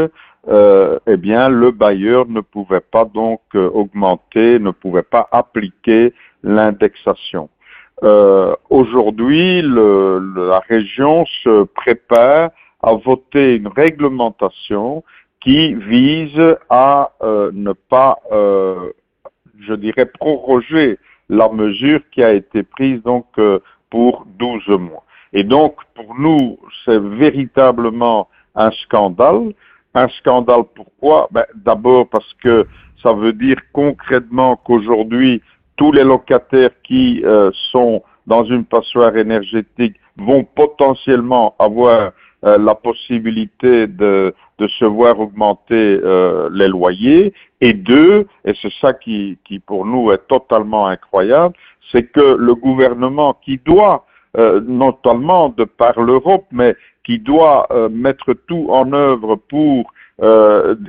euh, 0.48 0.98
eh 1.06 1.16
bien 1.16 1.48
le 1.48 1.70
bailleur 1.70 2.26
ne 2.28 2.42
pouvait 2.42 2.80
pas 2.82 3.06
donc 3.06 3.40
euh, 3.54 3.70
augmenter, 3.70 4.58
ne 4.58 4.70
pouvait 4.70 5.02
pas 5.02 5.28
appliquer 5.32 6.12
l'indexation. 6.42 7.48
Aujourd'hui, 8.70 9.60
la 9.62 10.60
région 10.68 11.26
se 11.42 11.64
prépare 11.64 12.50
à 12.82 12.94
voter 12.94 13.56
une 13.56 13.68
réglementation 13.68 15.04
qui 15.42 15.74
vise 15.74 16.56
à 16.70 17.12
ne 17.20 17.72
pas 17.72 18.18
je 19.60 19.74
dirais, 19.74 20.06
proroger 20.06 20.98
la 21.28 21.48
mesure 21.48 22.00
qui 22.10 22.22
a 22.22 22.32
été 22.32 22.62
prise 22.62 23.02
donc 23.02 23.26
euh, 23.38 23.60
pour 23.90 24.26
12 24.38 24.68
mois. 24.68 25.04
Et 25.32 25.44
donc, 25.44 25.76
pour 25.94 26.14
nous, 26.18 26.58
c'est 26.84 27.00
véritablement 27.00 28.28
un 28.54 28.70
scandale. 28.82 29.52
Un 29.94 30.08
scandale 30.08 30.64
pourquoi? 30.74 31.28
Ben, 31.30 31.44
D'abord 31.54 32.08
parce 32.08 32.32
que 32.42 32.66
ça 33.02 33.12
veut 33.12 33.32
dire 33.32 33.56
concrètement 33.72 34.56
qu'aujourd'hui, 34.56 35.42
tous 35.76 35.92
les 35.92 36.04
locataires 36.04 36.70
qui 36.82 37.22
euh, 37.24 37.50
sont 37.70 38.02
dans 38.26 38.44
une 38.44 38.64
passoire 38.64 39.16
énergétique 39.16 39.96
vont 40.16 40.44
potentiellement 40.44 41.54
avoir 41.58 42.12
euh, 42.44 42.56
la 42.56 42.74
possibilité 42.74 43.86
de, 43.86 44.34
se 44.58 44.84
voir 44.84 45.18
augmenter 45.20 46.00
euh, 46.02 46.48
les 46.52 46.68
loyers. 46.68 47.34
Et 47.60 47.74
deux, 47.74 48.26
et 48.44 48.54
c'est 48.60 48.72
ça 48.80 48.94
qui, 48.94 49.38
qui 49.44 49.58
pour 49.58 49.84
nous 49.84 50.10
est 50.10 50.26
totalement 50.26 50.86
incroyable, 50.86 51.54
c'est 51.92 52.04
que 52.04 52.36
le 52.38 52.54
gouvernement 52.54 53.36
qui 53.44 53.58
doit, 53.58 54.06
euh, 54.38 54.60
non 54.66 54.96
seulement 55.04 55.50
de 55.50 55.64
par 55.64 56.00
l'Europe, 56.00 56.46
mais 56.50 56.74
qui 57.04 57.18
doit 57.18 57.66
euh, 57.72 57.88
mettre 57.90 58.32
tout 58.46 58.68
en 58.70 58.92
œuvre 58.92 59.36
pour 59.36 59.92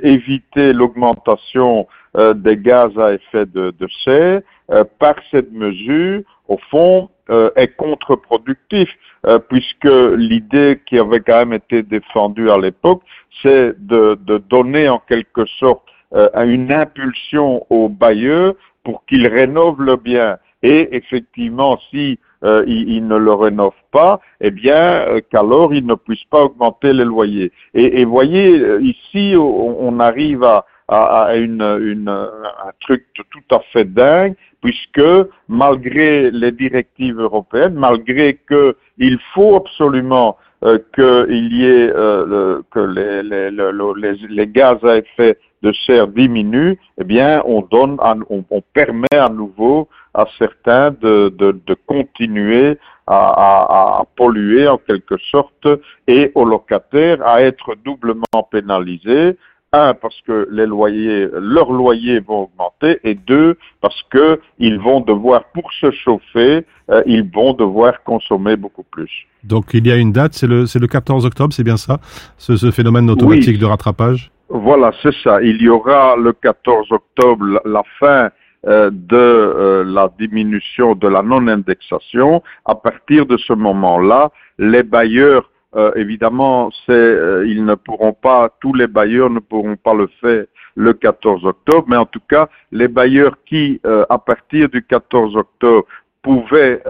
éviter 0.02 0.74
l'augmentation 0.74 1.86
des 2.14 2.56
gaz 2.56 2.96
à 2.98 3.14
effet 3.14 3.46
de, 3.46 3.70
de 3.70 3.88
serre, 4.04 4.42
euh, 4.70 4.84
par 4.98 5.16
cette 5.30 5.52
mesure, 5.52 6.22
au 6.48 6.58
fond, 6.70 7.08
euh, 7.30 7.50
est 7.56 7.76
contre-productif, 7.76 8.88
euh, 9.26 9.38
puisque 9.38 9.84
l'idée 10.16 10.80
qui 10.86 10.98
avait 10.98 11.20
quand 11.20 11.38
même 11.38 11.52
été 11.52 11.82
défendue 11.82 12.50
à 12.50 12.58
l'époque, 12.58 13.02
c'est 13.42 13.74
de, 13.78 14.18
de 14.20 14.38
donner 14.38 14.88
en 14.88 14.98
quelque 14.98 15.46
sorte 15.58 15.82
euh, 16.14 16.28
une 16.44 16.72
impulsion 16.72 17.64
aux 17.70 17.88
bailleurs 17.88 18.54
pour 18.84 19.04
qu'ils 19.06 19.26
rénovent 19.26 19.82
le 19.82 19.96
bien. 19.96 20.38
Et 20.62 20.96
effectivement, 20.96 21.78
si 21.90 22.18
euh, 22.44 22.64
ils, 22.66 23.06
ne 23.06 23.16
le 23.16 23.32
rénovent 23.34 23.72
pas, 23.92 24.20
eh 24.40 24.50
bien, 24.50 24.74
euh, 24.74 25.20
qu'alors 25.30 25.72
ils 25.72 25.86
ne 25.86 25.94
puissent 25.94 26.24
pas 26.30 26.44
augmenter 26.44 26.92
les 26.92 27.04
loyers. 27.04 27.52
Et, 27.74 28.00
et 28.00 28.04
voyez, 28.04 28.58
euh, 28.58 28.80
ici, 28.80 29.34
on, 29.36 29.88
on 29.88 30.00
arrive 30.00 30.42
à, 30.42 30.66
à, 30.88 31.36
une, 31.36 31.62
une, 31.62 32.08
un 32.08 32.70
truc 32.80 33.06
tout 33.14 33.54
à 33.54 33.60
fait 33.72 33.84
dingue, 33.84 34.34
puisque 34.60 35.02
malgré 35.48 36.30
les 36.30 36.52
directives 36.52 37.18
européennes, 37.18 37.74
malgré 37.74 38.38
qu'il 38.48 39.18
faut 39.34 39.56
absolument 39.56 40.36
euh, 40.64 40.78
qu'il 40.94 41.52
y 41.52 41.64
ait 41.64 41.90
euh, 41.92 42.62
que 42.70 42.78
les, 42.78 43.22
les, 43.22 43.50
les, 43.50 44.28
les, 44.28 44.46
gaz 44.46 44.78
à 44.84 44.98
effet 44.98 45.36
de 45.62 45.72
serre 45.72 46.06
diminuent, 46.06 46.78
eh 46.98 47.04
bien, 47.04 47.42
on 47.46 47.62
donne, 47.62 47.98
on, 48.30 48.44
on, 48.48 48.62
permet 48.72 49.06
à 49.12 49.28
nouveau 49.28 49.88
à 50.14 50.26
certains 50.38 50.92
de, 50.92 51.34
de, 51.36 51.60
de 51.66 51.76
continuer 51.86 52.78
à, 53.08 53.16
à, 53.16 54.00
à, 54.00 54.04
polluer 54.16 54.68
en 54.68 54.78
quelque 54.78 55.16
sorte 55.18 55.66
et 56.06 56.30
aux 56.36 56.44
locataires 56.44 57.26
à 57.26 57.42
être 57.42 57.74
doublement 57.84 58.42
pénalisés 58.50 59.36
un, 59.72 59.94
parce 59.94 60.20
que 60.26 60.46
les 60.50 60.66
loyers, 60.66 61.28
leurs 61.32 61.72
loyers 61.72 62.20
vont 62.20 62.42
augmenter, 62.42 63.00
et 63.04 63.14
deux, 63.14 63.56
parce 63.80 64.02
que 64.10 64.38
ils 64.58 64.78
vont 64.78 65.00
devoir, 65.00 65.44
pour 65.54 65.72
se 65.72 65.90
chauffer, 65.90 66.66
euh, 66.90 67.02
ils 67.06 67.22
vont 67.22 67.54
devoir 67.54 68.02
consommer 68.02 68.56
beaucoup 68.56 68.82
plus. 68.82 69.10
Donc 69.44 69.70
il 69.72 69.86
y 69.86 69.90
a 69.90 69.96
une 69.96 70.12
date, 70.12 70.34
c'est 70.34 70.46
le, 70.46 70.66
c'est 70.66 70.78
le 70.78 70.86
14 70.86 71.24
octobre, 71.24 71.54
c'est 71.54 71.64
bien 71.64 71.78
ça, 71.78 71.98
ce, 72.36 72.56
ce 72.56 72.70
phénomène 72.70 73.08
automatique 73.08 73.58
de 73.58 73.64
rattrapage? 73.64 74.30
Voilà, 74.50 74.92
c'est 75.02 75.14
ça. 75.24 75.42
Il 75.42 75.62
y 75.62 75.68
aura 75.70 76.16
le 76.16 76.34
14 76.34 76.92
octobre 76.92 77.62
la 77.64 77.82
fin 77.98 78.28
euh, 78.66 78.90
de 78.92 79.16
euh, 79.16 79.84
la 79.84 80.12
diminution 80.20 80.94
de 80.94 81.08
la 81.08 81.22
non-indexation. 81.22 82.42
À 82.66 82.74
partir 82.74 83.24
de 83.24 83.38
ce 83.38 83.54
moment-là, 83.54 84.30
les 84.58 84.82
bailleurs 84.82 85.50
euh, 85.74 85.92
évidemment, 85.96 86.70
euh, 86.90 87.44
ils 87.46 87.64
ne 87.64 87.74
pourront 87.74 88.12
pas, 88.12 88.50
tous 88.60 88.74
les 88.74 88.86
bailleurs 88.86 89.30
ne 89.30 89.38
pourront 89.38 89.76
pas 89.76 89.94
le 89.94 90.08
faire 90.20 90.44
le 90.74 90.92
14 90.92 91.44
octobre, 91.44 91.84
mais 91.88 91.96
en 91.96 92.06
tout 92.06 92.20
cas, 92.28 92.48
les 92.72 92.88
bailleurs 92.88 93.36
qui, 93.46 93.80
euh, 93.86 94.04
à 94.10 94.18
partir 94.18 94.68
du 94.68 94.82
14 94.84 95.36
octobre, 95.36 95.86
pouvaient, 96.22 96.80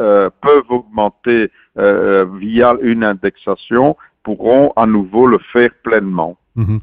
peuvent 0.42 0.68
augmenter 0.68 1.50
via 1.74 2.76
une 2.82 3.02
indexation, 3.02 3.96
pourront 4.22 4.72
à 4.76 4.84
nouveau 4.84 5.26
le 5.26 5.38
faire 5.54 5.70
pleinement. 5.82 6.36
Mhm. 6.54 6.80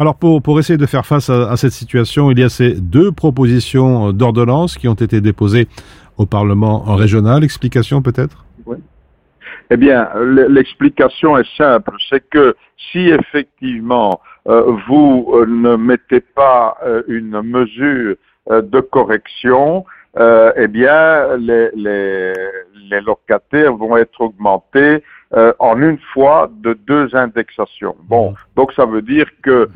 Alors 0.00 0.16
pour, 0.16 0.58
essayer 0.58 0.76
de 0.76 0.86
faire 0.86 1.06
face 1.06 1.30
à, 1.30 1.56
cette 1.56 1.70
situation, 1.70 2.32
il 2.32 2.40
y 2.40 2.42
a 2.42 2.48
ces 2.48 2.72
deux 2.74 3.12
propositions 3.12 4.12
d'ordonnance 4.12 4.76
qui 4.78 4.88
ont 4.88 4.94
été 4.94 5.20
déposées 5.20 5.68
au 6.16 6.26
Parlement 6.26 6.80
régional. 6.96 7.44
Explication 7.44 8.02
peut-être? 8.02 8.41
Eh 9.72 9.78
bien, 9.78 10.06
l'explication 10.50 11.38
est 11.38 11.56
simple, 11.56 11.92
c'est 12.10 12.28
que 12.28 12.54
si 12.76 13.08
effectivement 13.08 14.20
euh, 14.46 14.76
vous 14.86 15.30
euh, 15.32 15.46
ne 15.46 15.76
mettez 15.76 16.20
pas 16.20 16.76
euh, 16.84 17.02
une 17.08 17.40
mesure 17.40 18.16
de 18.50 18.80
correction, 18.80 19.86
eh 20.18 20.66
bien, 20.66 21.36
les, 21.38 21.70
les, 21.74 22.32
les, 22.90 23.00
locataires 23.00 23.72
vont 23.74 23.96
être 23.96 24.20
augmentés 24.20 25.04
en 25.60 25.80
une 25.80 25.98
fois 26.12 26.50
de 26.52 26.74
deux 26.74 27.14
indexations. 27.14 27.94
Bon, 28.08 28.34
donc 28.56 28.72
ça 28.72 28.84
veut 28.84 29.00
dire 29.00 29.26
que 29.44 29.70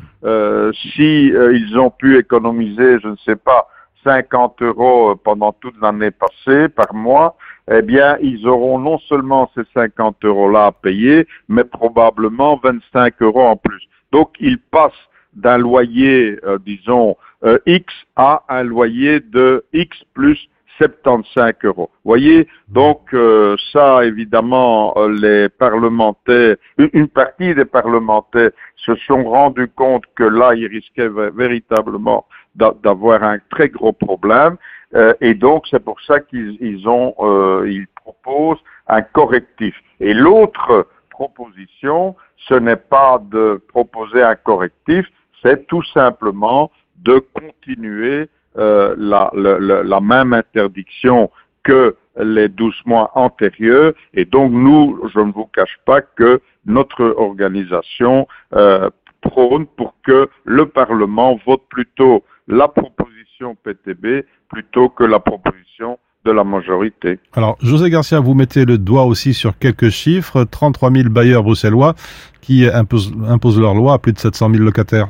si 0.73 1.27
ils 1.27 1.79
ont 1.79 1.89
pu 1.89 2.17
économiser, 2.17 2.99
je 2.99 3.07
ne 3.07 3.15
sais 3.25 3.37
pas, 3.37 3.69
50 4.07 4.61
euros 4.61 5.15
pendant 5.17 5.51
toute 5.51 5.75
l'année 5.81 6.11
passée 6.11 6.69
par 6.69 6.93
mois, 6.93 7.35
eh 7.69 7.81
bien, 7.81 8.17
ils 8.21 8.47
auront 8.47 8.79
non 8.79 8.99
seulement 8.99 9.51
ces 9.53 9.63
50 9.73 10.23
euros-là 10.23 10.67
à 10.67 10.71
payer, 10.71 11.27
mais 11.49 11.65
probablement 11.65 12.57
25 12.63 13.21
euros 13.21 13.41
en 13.41 13.57
plus. 13.57 13.83
Donc, 14.13 14.29
ils 14.39 14.59
passent 14.59 14.93
d'un 15.33 15.57
loyer, 15.57 16.39
euh, 16.45 16.57
disons, 16.65 17.17
euh, 17.43 17.59
X 17.65 17.93
à 18.15 18.43
un 18.47 18.63
loyer 18.63 19.19
de 19.19 19.65
X 19.73 19.97
plus 20.13 20.39
75 20.77 21.53
euros. 21.63 21.89
Voyez, 22.05 22.47
donc 22.69 23.13
euh, 23.13 23.57
ça, 23.73 24.05
évidemment, 24.05 24.93
les 25.09 25.49
parlementaires, 25.49 26.55
une, 26.77 27.07
partie 27.07 27.53
des 27.55 27.65
parlementaires 27.65 28.51
se 28.75 28.95
sont 28.95 29.23
rendus 29.23 29.69
compte 29.69 30.03
que 30.15 30.23
là, 30.23 30.53
ils 30.53 30.67
risquaient 30.67 31.09
véritablement 31.09 32.25
d'avoir 32.57 33.23
un 33.23 33.37
très 33.49 33.69
gros 33.69 33.93
problème. 33.93 34.57
Euh, 34.95 35.13
et 35.21 35.33
donc, 35.33 35.65
c'est 35.69 35.83
pour 35.83 35.99
ça 36.01 36.19
qu'ils 36.19 36.57
ils 36.61 36.87
ont, 36.87 37.13
euh, 37.19 37.69
ils 37.69 37.87
proposent 37.87 38.61
un 38.87 39.01
correctif. 39.01 39.75
Et 39.99 40.13
l'autre 40.13 40.87
proposition, 41.09 42.15
ce 42.47 42.53
n'est 42.53 42.75
pas 42.75 43.21
de 43.31 43.61
proposer 43.67 44.21
un 44.21 44.35
correctif, 44.35 45.05
c'est 45.41 45.67
tout 45.67 45.83
simplement 45.93 46.71
de 47.03 47.19
continuer 47.33 48.29
euh, 48.57 48.95
la, 48.97 49.29
la, 49.33 49.83
la, 49.83 49.99
même 49.99 50.33
interdiction 50.33 51.29
que 51.63 51.95
les 52.19 52.47
12 52.47 52.73
mois 52.85 53.11
antérieurs. 53.13 53.93
Et 54.13 54.25
donc, 54.25 54.51
nous, 54.51 54.99
je 55.13 55.19
ne 55.19 55.31
vous 55.31 55.45
cache 55.45 55.77
pas 55.85 56.01
que 56.01 56.41
notre 56.65 57.13
organisation 57.17 58.27
euh, 58.53 58.89
prône 59.21 59.67
pour 59.67 59.93
que 60.03 60.29
le 60.45 60.65
Parlement 60.67 61.39
vote 61.45 61.63
plutôt 61.69 62.23
la 62.47 62.67
proposition 62.67 63.55
PTB 63.63 64.25
plutôt 64.49 64.89
que 64.89 65.03
la 65.03 65.19
proposition 65.19 65.99
de 66.25 66.31
la 66.31 66.43
majorité. 66.43 67.19
Alors, 67.33 67.57
José 67.61 67.89
Garcia, 67.89 68.19
vous 68.19 68.33
mettez 68.33 68.65
le 68.65 68.77
doigt 68.77 69.05
aussi 69.05 69.33
sur 69.33 69.57
quelques 69.57 69.89
chiffres. 69.89 70.43
33 70.43 70.91
000 70.91 71.09
bailleurs 71.09 71.43
bruxellois 71.43 71.95
qui 72.41 72.67
imposent, 72.67 73.13
imposent 73.27 73.59
leur 73.59 73.73
loi 73.73 73.93
à 73.93 73.99
plus 73.99 74.13
de 74.13 74.19
700 74.19 74.51
000 74.51 74.63
locataires. 74.63 75.09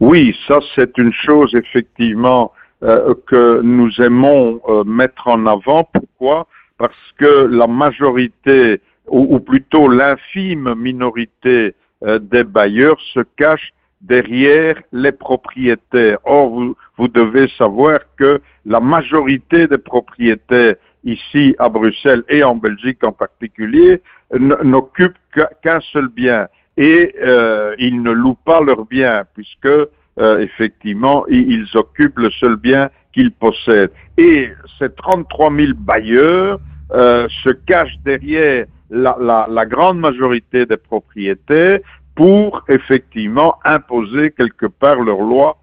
Oui, 0.00 0.36
ça 0.46 0.60
c'est 0.74 0.96
une 0.96 1.12
chose 1.12 1.54
effectivement 1.54 2.52
euh, 2.82 3.14
que 3.26 3.60
nous 3.62 3.90
aimons 4.00 4.60
euh, 4.68 4.84
mettre 4.84 5.28
en 5.28 5.46
avant. 5.46 5.84
Pourquoi? 5.84 6.46
Parce 6.78 6.94
que 7.18 7.46
la 7.46 7.66
majorité, 7.66 8.80
ou, 9.06 9.34
ou 9.34 9.40
plutôt 9.40 9.88
l'infime 9.88 10.74
minorité 10.74 11.74
euh, 12.02 12.18
des 12.18 12.44
bailleurs 12.44 12.98
se 13.12 13.20
cache 13.36 13.72
derrière 14.00 14.76
les 14.92 15.12
propriétaires. 15.12 16.18
Or, 16.24 16.50
vous, 16.50 16.76
vous 16.96 17.08
devez 17.08 17.48
savoir 17.58 18.00
que 18.18 18.40
la 18.64 18.80
majorité 18.80 19.66
des 19.66 19.78
propriétaires 19.78 20.76
ici 21.04 21.54
à 21.58 21.68
Bruxelles 21.68 22.24
et 22.28 22.42
en 22.42 22.56
Belgique 22.56 23.02
en 23.04 23.12
particulier 23.12 24.02
n'occupent 24.38 25.16
qu'un 25.62 25.80
seul 25.92 26.08
bien 26.08 26.46
et 26.76 27.14
euh, 27.22 27.74
ils 27.78 28.02
ne 28.02 28.12
louent 28.12 28.38
pas 28.44 28.60
leur 28.60 28.84
bien 28.86 29.24
puisque 29.34 29.66
euh, 29.66 30.38
effectivement 30.38 31.26
ils, 31.28 31.66
occupent 31.74 32.18
le 32.18 32.30
seul 32.30 32.56
bien 32.56 32.90
qu'ils 33.12 33.32
possèdent. 33.32 33.92
Et 34.18 34.50
ces 34.78 34.90
33 34.90 35.52
000 35.52 35.72
bailleurs 35.78 36.60
euh, 36.92 37.28
se 37.44 37.50
cachent 37.50 37.98
derrière 38.04 38.66
la, 38.90 39.16
la, 39.20 39.46
la 39.48 39.66
grande 39.66 39.98
majorité 39.98 40.66
des 40.66 40.76
propriétaires 40.76 41.80
pour 42.14 42.64
effectivement 42.68 43.56
imposer 43.64 44.30
quelque 44.32 44.66
part 44.66 45.00
leur 45.00 45.20
loi 45.20 45.56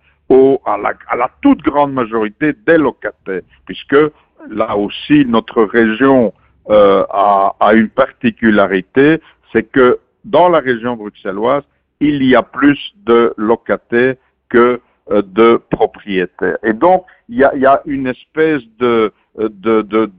à, 0.65 0.77
la, 0.77 1.29
toute 1.41 1.62
grande 1.62 1.93
majorité 1.93 2.53
des 2.65 2.77
locataires, 2.77 3.41
puisque 3.65 3.95
là 4.49 4.75
aussi 4.75 5.25
notre 5.25 5.63
région 5.63 6.33
euh, 6.69 7.05
a, 7.10 7.73
une 7.73 7.89
particularité, 7.89 9.21
c'est 9.53 9.63
que 9.63 9.99
dans 10.25 10.49
la 10.49 10.60
région 10.60 10.95
bruxelloise, 10.95 11.63
il 11.99 12.23
y 12.23 12.36
a 12.36 12.43
plus 12.43 12.93
de 13.05 13.33
locataires 13.38 14.15
que 14.49 14.81
euh, 15.12 15.21
de 15.21 15.62
propriétaires. 15.69 16.57
Et 16.63 16.73
donc, 16.73 17.05
il 17.29 17.38
y 17.38 17.43
a, 17.65 17.81
une 17.86 18.07
espèce 18.07 18.63
de 18.79 19.13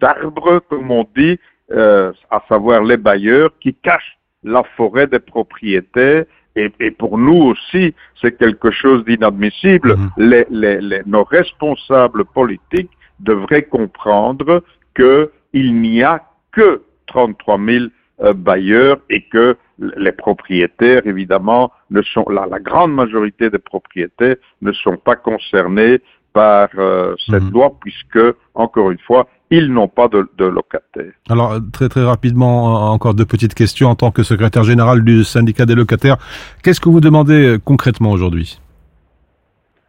d'arbre, 0.00 0.60
comme 0.68 0.90
on 0.90 1.06
dit, 1.16 1.38
euh, 1.70 2.12
à 2.30 2.42
savoir 2.48 2.82
les 2.82 2.96
bailleurs, 2.96 3.50
qui 3.60 3.74
cachent 3.74 4.17
la 4.42 4.62
forêt 4.76 5.06
des 5.06 5.18
propriétaires. 5.18 6.24
Et, 6.56 6.72
et 6.80 6.90
pour 6.90 7.18
nous 7.18 7.42
aussi, 7.42 7.94
c'est 8.20 8.36
quelque 8.36 8.70
chose 8.70 9.04
d'inadmissible. 9.04 9.96
Mmh. 9.96 10.10
Les, 10.16 10.46
les, 10.50 10.80
les, 10.80 11.02
nos 11.06 11.24
responsables 11.24 12.24
politiques 12.24 12.90
devraient 13.20 13.64
comprendre 13.64 14.62
qu'il 14.96 15.80
n'y 15.80 16.02
a 16.02 16.22
que 16.52 16.82
33 17.06 17.58
000 17.58 17.84
euh, 18.20 18.32
bailleurs 18.32 18.98
et 19.10 19.22
que 19.22 19.56
les 19.78 20.10
propriétaires, 20.10 21.06
évidemment, 21.06 21.70
ne 21.90 22.02
sont, 22.02 22.28
la, 22.28 22.46
la, 22.46 22.58
grande 22.58 22.92
majorité 22.92 23.48
des 23.50 23.58
propriétaires 23.58 24.36
ne 24.60 24.72
sont 24.72 24.96
pas 24.96 25.14
concernés 25.14 26.00
par 26.32 26.68
euh, 26.78 27.14
cette 27.30 27.44
mmh. 27.44 27.52
loi 27.52 27.76
puisque, 27.80 28.18
encore 28.54 28.90
une 28.90 28.98
fois, 28.98 29.28
ils 29.50 29.72
n'ont 29.72 29.88
pas 29.88 30.08
de, 30.08 30.28
de, 30.36 30.44
locataires. 30.44 31.12
Alors, 31.28 31.58
très 31.72 31.88
très 31.88 32.04
rapidement, 32.04 32.92
encore 32.92 33.14
deux 33.14 33.24
petites 33.24 33.54
questions. 33.54 33.88
En 33.88 33.94
tant 33.94 34.10
que 34.10 34.22
secrétaire 34.22 34.64
général 34.64 35.02
du 35.02 35.24
syndicat 35.24 35.66
des 35.66 35.74
locataires, 35.74 36.18
qu'est-ce 36.62 36.80
que 36.80 36.88
vous 36.88 37.00
demandez 37.00 37.46
euh, 37.46 37.58
concrètement 37.58 38.10
aujourd'hui? 38.10 38.60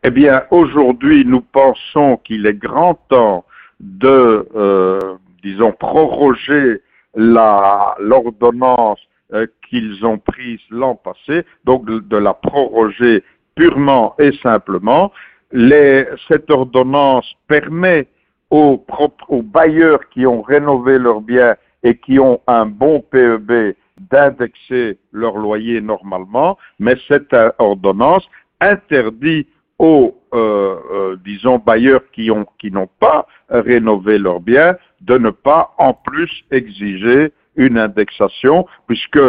Eh 0.03 0.11
bien, 0.11 0.43
aujourd'hui, 0.51 1.25
nous 1.25 1.41
pensons 1.41 2.17
qu'il 2.23 2.45
est 2.45 2.53
grand 2.53 2.97
temps 3.09 3.43
de, 3.81 4.47
euh, 4.55 4.99
disons, 5.43 5.73
proroger 5.73 6.81
l'ordonnance 7.15 8.99
euh, 9.33 9.45
qu'ils 9.69 10.05
ont 10.05 10.17
prise 10.17 10.59
l'an 10.69 10.95
passé, 10.95 11.45
donc 11.65 11.85
de, 11.85 11.99
de 11.99 12.17
la 12.17 12.33
proroger 12.33 13.23
purement 13.55 14.15
et 14.19 14.31
simplement. 14.41 15.11
Les, 15.51 16.07
cette 16.27 16.49
ordonnance 16.49 17.25
permet 17.47 18.07
aux, 18.49 18.77
propres, 18.77 19.25
aux 19.29 19.41
bailleurs 19.41 20.09
qui 20.09 20.25
ont 20.25 20.41
rénové 20.41 20.97
leurs 20.97 21.21
biens 21.21 21.55
et 21.83 21.97
qui 21.97 22.19
ont 22.19 22.41
un 22.47 22.65
bon 22.65 23.01
PEB 23.01 23.75
d'indexer 24.11 24.97
leur 25.11 25.37
loyer 25.37 25.81
normalement, 25.81 26.57
mais 26.79 26.95
cette 27.07 27.35
ordonnance 27.57 28.27
interdit 28.61 29.47
aux, 29.77 30.17
euh, 30.33 30.75
euh, 30.91 31.15
disons, 31.23 31.57
bailleurs 31.57 32.01
qui 32.11 32.31
ont 32.31 32.45
qui 32.59 32.71
n'ont 32.71 32.89
pas 32.99 33.27
rénové 33.49 34.17
leurs 34.17 34.41
biens 34.41 34.75
de 35.01 35.17
ne 35.17 35.29
pas 35.29 35.73
en 35.77 35.93
plus 35.93 36.31
exiger 36.51 37.31
une 37.55 37.77
indexation, 37.77 38.65
puisque 38.87 39.19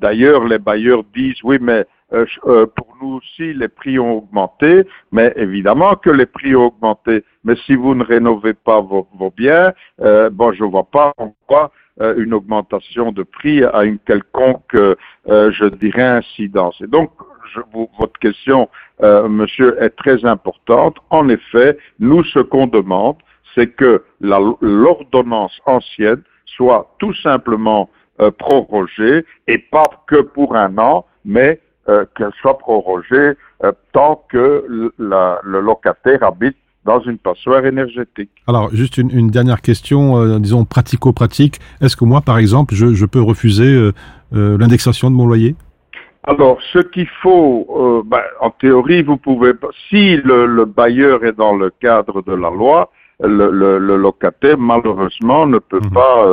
d'ailleurs 0.00 0.44
les 0.44 0.58
bailleurs 0.58 1.04
disent 1.14 1.42
oui, 1.42 1.58
mais 1.60 1.86
pour 2.10 2.96
nous 3.00 3.16
aussi 3.16 3.52
les 3.52 3.68
prix 3.68 3.98
ont 3.98 4.18
augmenté, 4.18 4.84
mais 5.12 5.32
évidemment 5.36 5.94
que 5.94 6.10
les 6.10 6.26
prix 6.26 6.54
ont 6.56 6.66
augmenté. 6.66 7.24
Mais 7.44 7.56
si 7.66 7.74
vous 7.74 7.94
ne 7.94 8.04
rénovez 8.04 8.54
pas 8.54 8.80
vos, 8.80 9.08
vos 9.14 9.30
biens, 9.30 9.72
euh, 10.00 10.30
bon, 10.30 10.52
je 10.52 10.64
vois 10.64 10.84
pas 10.84 11.12
pourquoi 11.16 11.70
euh, 12.00 12.14
une 12.18 12.34
augmentation 12.34 13.12
de 13.12 13.22
prix 13.22 13.64
à 13.64 13.84
une 13.84 13.98
quelconque, 13.98 14.74
euh, 14.74 14.94
je 15.26 15.66
dirais, 15.66 16.02
incidence. 16.02 16.80
Et 16.80 16.86
donc, 16.86 17.10
je, 17.54 17.60
vous, 17.72 17.88
votre 17.98 18.18
question, 18.18 18.68
monsieur, 19.00 19.82
est 19.82 19.96
très 19.96 20.24
importante. 20.26 20.96
En 21.08 21.28
effet, 21.30 21.78
nous, 21.98 22.22
ce 22.24 22.40
qu'on 22.40 22.66
demande, 22.66 23.16
c'est 23.54 23.68
que 23.68 24.04
l'ordonnance 24.20 25.58
ancienne 25.64 26.22
soit 26.44 26.94
tout 26.98 27.14
simplement 27.14 27.88
prorogée 28.36 29.24
et 29.46 29.58
pas 29.58 30.04
que 30.06 30.20
pour 30.20 30.56
un 30.56 30.76
an, 30.76 31.06
mais 31.24 31.60
euh, 31.88 32.04
qu'elle 32.14 32.32
soit 32.42 32.58
prorogée 32.58 33.32
euh, 33.64 33.72
tant 33.92 34.22
que 34.30 34.62
le, 34.68 34.92
la, 34.98 35.40
le, 35.42 35.60
locataire 35.60 36.22
habite 36.22 36.56
dans 36.84 37.00
une 37.00 37.16
passoire 37.16 37.64
énergétique. 37.64 38.30
Alors, 38.46 38.68
juste 38.74 38.98
une, 38.98 39.10
une 39.10 39.30
dernière 39.30 39.62
question, 39.62 40.18
euh, 40.18 40.38
disons 40.38 40.66
pratico-pratique. 40.66 41.58
Est-ce 41.80 41.96
que 41.96 42.04
moi, 42.04 42.20
par 42.20 42.36
exemple, 42.36 42.74
je, 42.74 42.92
je 42.92 43.06
peux 43.06 43.22
refuser 43.22 43.90
l'indexation 44.32 45.10
de 45.10 45.16
mon 45.16 45.26
loyer? 45.26 45.56
Alors, 46.24 46.58
ce 46.74 46.78
qu'il 46.80 47.08
faut, 47.22 48.04
ben, 48.04 48.20
en 48.42 48.50
théorie, 48.50 49.02
vous 49.02 49.16
pouvez, 49.16 49.52
si 49.88 50.18
le, 50.18 50.44
le, 50.44 50.66
bailleur 50.66 51.24
est 51.24 51.36
dans 51.36 51.56
le 51.56 51.70
cadre 51.70 52.20
de 52.22 52.34
la 52.34 52.50
loi, 52.50 52.90
le, 53.20 53.50
le 53.50 53.96
locataire, 53.96 54.58
malheureusement, 54.58 55.46
ne 55.46 55.58
peut 55.58 55.80
mmh. 55.80 55.90
pas 55.90 56.26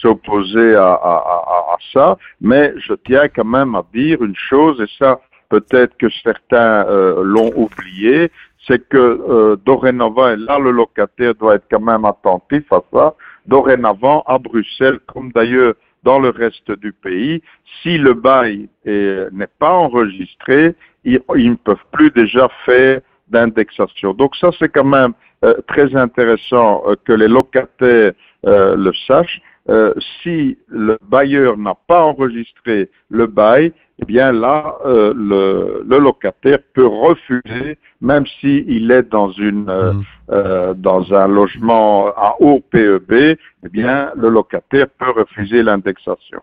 s'opposer 0.00 0.74
à, 0.74 0.92
à, 0.92 1.16
à, 1.16 1.74
à, 1.74 1.76
ça, 1.92 2.18
mais 2.40 2.72
je 2.78 2.94
tiens 2.94 3.28
quand 3.28 3.44
même 3.44 3.74
à 3.74 3.84
dire 3.94 4.22
une 4.22 4.36
chose, 4.36 4.80
et 4.80 4.90
ça 4.98 5.20
peut-être 5.48 5.96
que 5.96 6.08
certains 6.22 6.86
euh, 6.86 7.22
l'ont 7.24 7.52
oublié, 7.56 8.30
c'est 8.66 8.86
que 8.88 8.98
euh, 8.98 9.56
dorénavant, 9.64 10.28
et 10.28 10.36
là 10.36 10.58
le 10.58 10.70
locataire 10.70 11.34
doit 11.34 11.54
être 11.56 11.66
quand 11.70 11.80
même 11.80 12.04
attentif 12.04 12.64
à 12.72 12.82
ça, 12.92 13.14
dorénavant 13.46 14.22
à 14.26 14.38
Bruxelles, 14.38 14.98
comme 15.06 15.32
d'ailleurs 15.32 15.74
dans 16.02 16.18
le 16.18 16.30
reste 16.30 16.70
du 16.72 16.92
pays, 16.92 17.42
si 17.82 17.98
le 17.98 18.14
bail 18.14 18.68
n'est 18.84 19.54
pas 19.58 19.72
enregistré, 19.72 20.74
ils, 21.04 21.20
ils, 21.36 21.50
ne 21.50 21.56
peuvent 21.56 21.76
plus 21.92 22.10
déjà 22.10 22.48
faire 22.64 23.00
d'indexation. 23.28 24.14
Donc 24.14 24.36
ça, 24.36 24.50
c'est 24.58 24.68
quand 24.68 24.84
même 24.84 25.12
euh, 25.44 25.54
très 25.68 25.94
intéressant 25.94 26.82
euh, 26.86 26.96
que 27.04 27.12
les 27.12 27.28
locataires 27.28 28.12
euh, 28.46 28.74
le 28.76 28.92
sachent. 29.06 29.40
Euh, 29.70 29.92
si 30.22 30.56
le 30.68 30.98
bailleur 31.08 31.58
n'a 31.58 31.74
pas 31.74 32.02
enregistré 32.02 32.88
le 33.10 33.26
bail, 33.26 33.72
eh 34.00 34.04
bien 34.06 34.32
là, 34.32 34.76
euh, 34.86 35.12
le, 35.14 35.84
le, 35.86 35.98
locataire 35.98 36.58
peut 36.72 36.86
refuser, 36.86 37.76
même 38.00 38.24
s'il 38.40 38.90
est 38.90 39.10
dans 39.10 39.30
une 39.32 39.68
euh, 39.68 39.92
euh, 40.30 40.74
dans 40.74 41.12
un 41.12 41.26
logement 41.26 42.06
à 42.16 42.36
haut 42.40 42.60
PEB, 42.70 43.12
eh 43.12 43.68
bien 43.70 44.10
le 44.16 44.28
locataire 44.28 44.86
peut 44.98 45.10
refuser 45.10 45.62
l'indexation. 45.62 46.38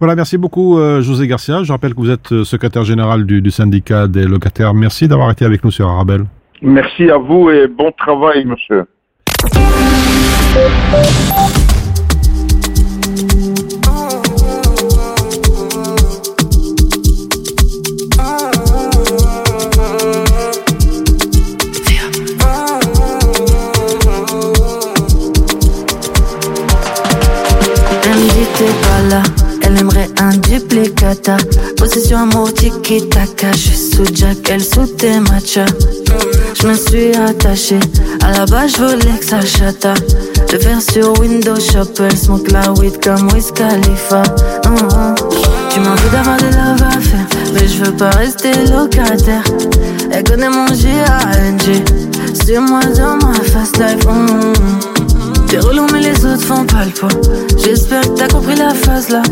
Voilà, 0.00 0.16
merci 0.16 0.38
beaucoup 0.38 0.78
euh, 0.78 1.02
José 1.02 1.26
Garcia. 1.26 1.62
Je 1.62 1.70
rappelle 1.70 1.94
que 1.94 2.00
vous 2.00 2.10
êtes 2.10 2.42
secrétaire 2.44 2.84
général 2.84 3.26
du, 3.26 3.42
du 3.42 3.50
syndicat 3.50 4.08
des 4.08 4.24
locataires. 4.24 4.72
Merci 4.72 5.06
d'avoir 5.06 5.30
été 5.30 5.44
avec 5.44 5.62
nous 5.62 5.70
sur 5.70 5.86
Arabelle. 5.86 6.24
Merci 6.62 7.10
à 7.10 7.18
vous 7.18 7.50
et 7.50 7.68
bon 7.68 7.92
travail, 7.92 8.44
monsieur. 8.44 8.84
Amour 32.90 33.00
tiki 33.00 33.08
taka. 33.08 33.52
Je 33.52 33.58
suis 33.58 33.76
sous 33.76 34.04
Jack, 34.14 34.50
elle 34.50 34.64
sous 34.64 34.86
tes 34.86 35.20
matchas. 35.20 35.66
Je 36.60 36.66
me 36.66 36.74
suis 36.74 37.14
attaché. 37.14 37.78
À 38.22 38.32
la 38.32 38.46
base, 38.46 38.72
je 38.76 38.82
voulais 38.82 39.18
que 39.18 39.24
ça 39.24 39.40
chata. 39.40 39.94
Le 40.52 40.58
faire 40.58 40.80
sur 40.80 41.18
Windows 41.20 41.60
Shop. 41.60 41.92
Elle 42.00 42.16
smoke 42.16 42.50
la 42.50 42.72
weed 42.72 43.02
comme 43.02 43.28
Wiz. 43.32 43.52
Tu 43.54 43.62
m'en 45.80 45.94
veux 45.94 46.10
d'avoir 46.12 46.36
des 46.38 46.50
love. 46.50 46.84
Mais 47.54 47.68
je 47.68 47.84
veux 47.84 47.92
pas 47.92 48.10
rester 48.10 48.52
locataire. 48.72 49.44
Elle 50.12 50.24
connaît 50.24 50.50
mon 50.50 50.66
G-A-N-G. 50.66 51.84
Sur 52.44 52.62
moi 52.62 52.80
dans 52.96 53.16
ma 53.16 53.34
fast 53.34 53.78
life. 53.78 54.04
Mm 54.06 54.26
-hmm. 54.26 54.80
T'es 55.50 55.58
relou 55.58 55.86
mais 55.92 56.00
les 56.00 56.24
autres 56.24 56.44
font 56.44 56.64
pas 56.64 56.84
le 56.84 56.92
poids 56.92 57.08
J'espère 57.56 58.02
que 58.02 58.14
t'as 58.18 58.28
compris 58.28 58.54
la 58.54 58.72
phase 58.72 59.08
là 59.08 59.22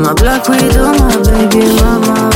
ma 0.00 0.14
Black 0.14 0.48
Widow, 0.48 0.92
baby 1.24 1.66
mama. 1.80 2.30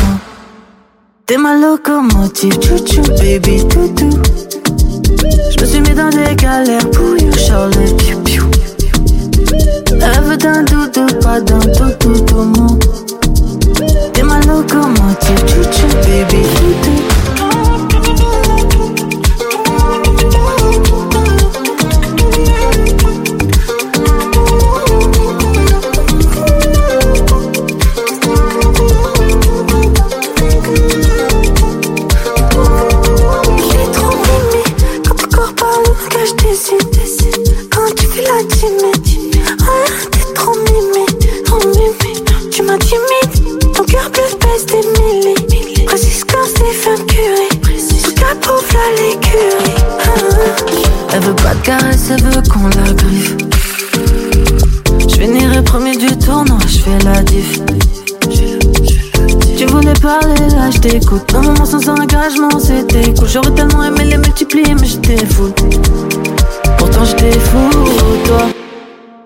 T'es 1.26 1.38
ma 1.38 1.54
locomotive, 1.54 2.58
chouchou 2.60 3.02
baby 3.18 3.66
toutou 3.68 4.10
Je 5.50 5.60
me 5.60 5.66
suis 5.66 5.80
mis 5.80 5.94
dans 5.94 6.10
des 6.10 6.34
galères 6.36 6.90
pour 6.90 7.16
you 7.16 7.32
Charlotte 7.32 7.96
piou 7.96 8.20
piou. 8.20 8.44
Rêve 10.00 10.36
d'un 10.36 10.62
doudou, 10.64 11.06
pas 11.22 11.40
d'un 11.40 11.58
tout 11.58 11.94
tout 12.00 12.34
mon 12.36 12.78
T'es 14.12 14.22
ma 14.22 14.40
locomotive, 14.40 15.44
chouchou 15.48 15.88
baby 16.02 16.42
toutou 16.56 17.13
caresse, 51.64 52.10
elle 52.10 52.22
veut 52.22 52.42
qu'on 52.42 52.68
la 52.68 52.92
griffe. 52.92 53.36
Je 55.08 55.14
finirai 55.14 55.62
premier 55.62 55.96
du 55.96 56.16
tournoi, 56.18 56.58
je 56.66 56.78
fais 56.78 56.98
la 57.04 57.22
diff. 57.22 57.60
Tu 59.56 59.64
voulais 59.66 59.94
parler, 59.94 60.38
là 60.54 60.70
je 60.70 60.78
t'écoute. 60.78 61.34
Un 61.34 61.40
moment 61.40 61.64
sans 61.64 61.88
engagement, 61.88 62.58
c'était 62.58 63.14
cool. 63.14 63.28
J'aurais 63.28 63.52
tellement 63.52 63.82
aimé 63.84 64.04
les 64.04 64.18
multiplier, 64.18 64.74
mais 64.74 64.86
j'étais 64.86 65.24
fou. 65.26 65.52
Pourtant 66.76 67.04
j'étais 67.04 67.32
fou, 67.32 67.70
toi. 68.26 68.46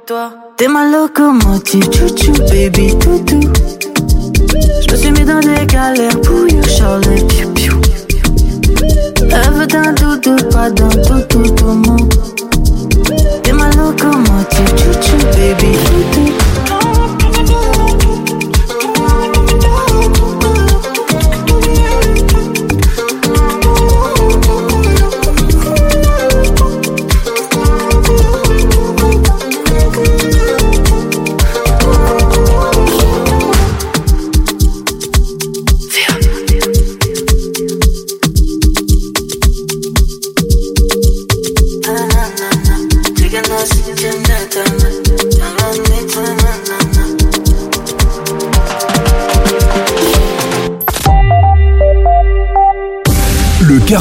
Toi, 0.07 0.31
t'es 0.57 0.69
ma 0.69 0.89
locomotive, 0.89 1.91
chouchou, 1.93 2.33
baby, 2.51 2.97
toutou. 2.99 3.41
Je 4.87 4.93
me 4.93 4.97
suis 4.97 5.11
mis 5.11 5.25
dans 5.25 5.41
des 5.41 5.67
galères 5.67 6.21
pour 6.21 6.49
you, 6.49 6.63
Charlotte, 6.69 7.33
Rêve 9.31 9.67
d'un 9.67 9.93
doudou, 9.93 10.37
pas 10.51 10.71
d'un 10.71 10.89
tout 10.89 11.51
tout 11.57 11.65
monde. 11.65 12.15
T'es 13.43 13.53
ma 13.53 13.71
locomotive, 13.71 14.75
chouchou, 14.77 15.19
baby, 15.35 15.73
toutou. 15.85 16.29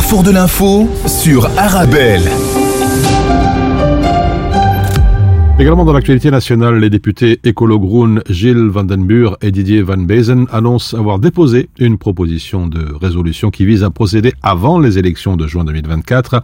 Carrefour 0.07 0.23
de 0.23 0.31
l'info 0.31 0.87
sur 1.05 1.47
Arabelle. 1.57 2.21
Également 5.59 5.83
dans 5.83 5.91
l'actualité 5.91 6.31
nationale, 6.31 6.79
les 6.79 6.89
députés 6.89 7.41
écolo 7.43 7.77
Groen 7.77 8.21
Gilles 8.29 8.69
Vandenbuur 8.69 9.37
et 9.41 9.51
Didier 9.51 9.81
Van 9.81 9.97
Bezen 9.97 10.47
annoncent 10.53 10.97
avoir 10.97 11.19
déposé 11.19 11.67
une 11.77 11.97
proposition 11.97 12.67
de 12.67 12.85
résolution 13.01 13.49
qui 13.49 13.65
vise 13.65 13.83
à 13.83 13.89
procéder 13.89 14.31
avant 14.43 14.79
les 14.79 14.97
élections 14.97 15.35
de 15.35 15.45
juin 15.45 15.65
2024 15.65 16.41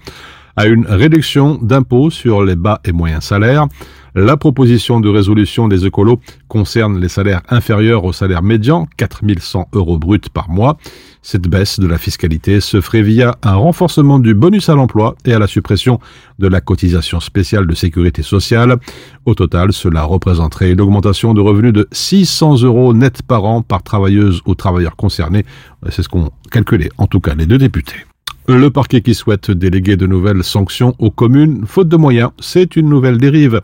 à 0.58 0.66
une 0.66 0.86
réduction 0.86 1.58
d'impôts 1.62 2.10
sur 2.10 2.44
les 2.44 2.58
bas 2.58 2.82
et 2.84 2.92
moyens 2.92 3.24
salaires. 3.24 3.68
La 4.16 4.38
proposition 4.38 5.00
de 5.00 5.10
résolution 5.10 5.68
des 5.68 5.88
écolos 5.88 6.20
concerne 6.48 7.00
les 7.00 7.10
salaires 7.10 7.42
inférieurs 7.50 8.06
au 8.06 8.14
salaire 8.14 8.44
médian, 8.44 8.88
4100 8.98 9.70
euros 9.74 9.98
bruts 9.98 10.20
par 10.32 10.52
mois. 10.52 10.78
Cette 11.24 11.48
baisse 11.48 11.80
de 11.80 11.88
la 11.88 11.98
fiscalité 11.98 12.60
se 12.60 12.80
ferait 12.80 13.02
via 13.02 13.36
un 13.42 13.56
renforcement 13.56 14.20
du 14.20 14.36
bonus 14.36 14.70
à 14.70 14.76
l'emploi 14.76 15.16
et 15.26 15.34
à 15.34 15.40
la 15.40 15.48
suppression 15.48 16.00
de 16.38 16.48
la 16.48 16.62
cotisation 16.62 17.20
spéciale 17.22 17.66
de 17.66 17.74
sécurité 17.74 18.22
sociale. 18.22 18.78
Au 19.26 19.34
total, 19.34 19.74
cela 19.74 20.04
représenterait 20.04 20.74
une 20.74 20.82
augmentation 20.82 21.34
de 21.34 21.42
revenus 21.42 21.74
de 21.74 21.88
600 21.92 22.62
euros 22.62 22.94
net 22.94 23.24
par 23.24 23.46
an 23.46 23.64
par 23.64 23.82
travailleuse 23.82 24.42
ou 24.46 24.54
travailleur 24.54 24.96
concerné. 24.96 25.44
C'est 25.90 26.04
ce 26.04 26.10
qu'ont 26.10 26.30
calculé 26.52 26.92
en 27.00 27.08
tout 27.08 27.20
cas 27.20 27.34
les 27.34 27.48
deux 27.48 27.58
députés. 27.58 28.06
Le 28.48 28.70
parquet 28.70 29.00
qui 29.00 29.14
souhaite 29.14 29.52
déléguer 29.52 29.96
de 29.96 30.06
nouvelles 30.06 30.44
sanctions 30.44 30.96
aux 31.00 31.12
communes, 31.12 31.64
faute 31.66 31.88
de 31.88 31.96
moyens, 31.96 32.32
c'est 32.42 32.76
une 32.76 32.90
nouvelle 32.90 33.18
dérive, 33.18 33.62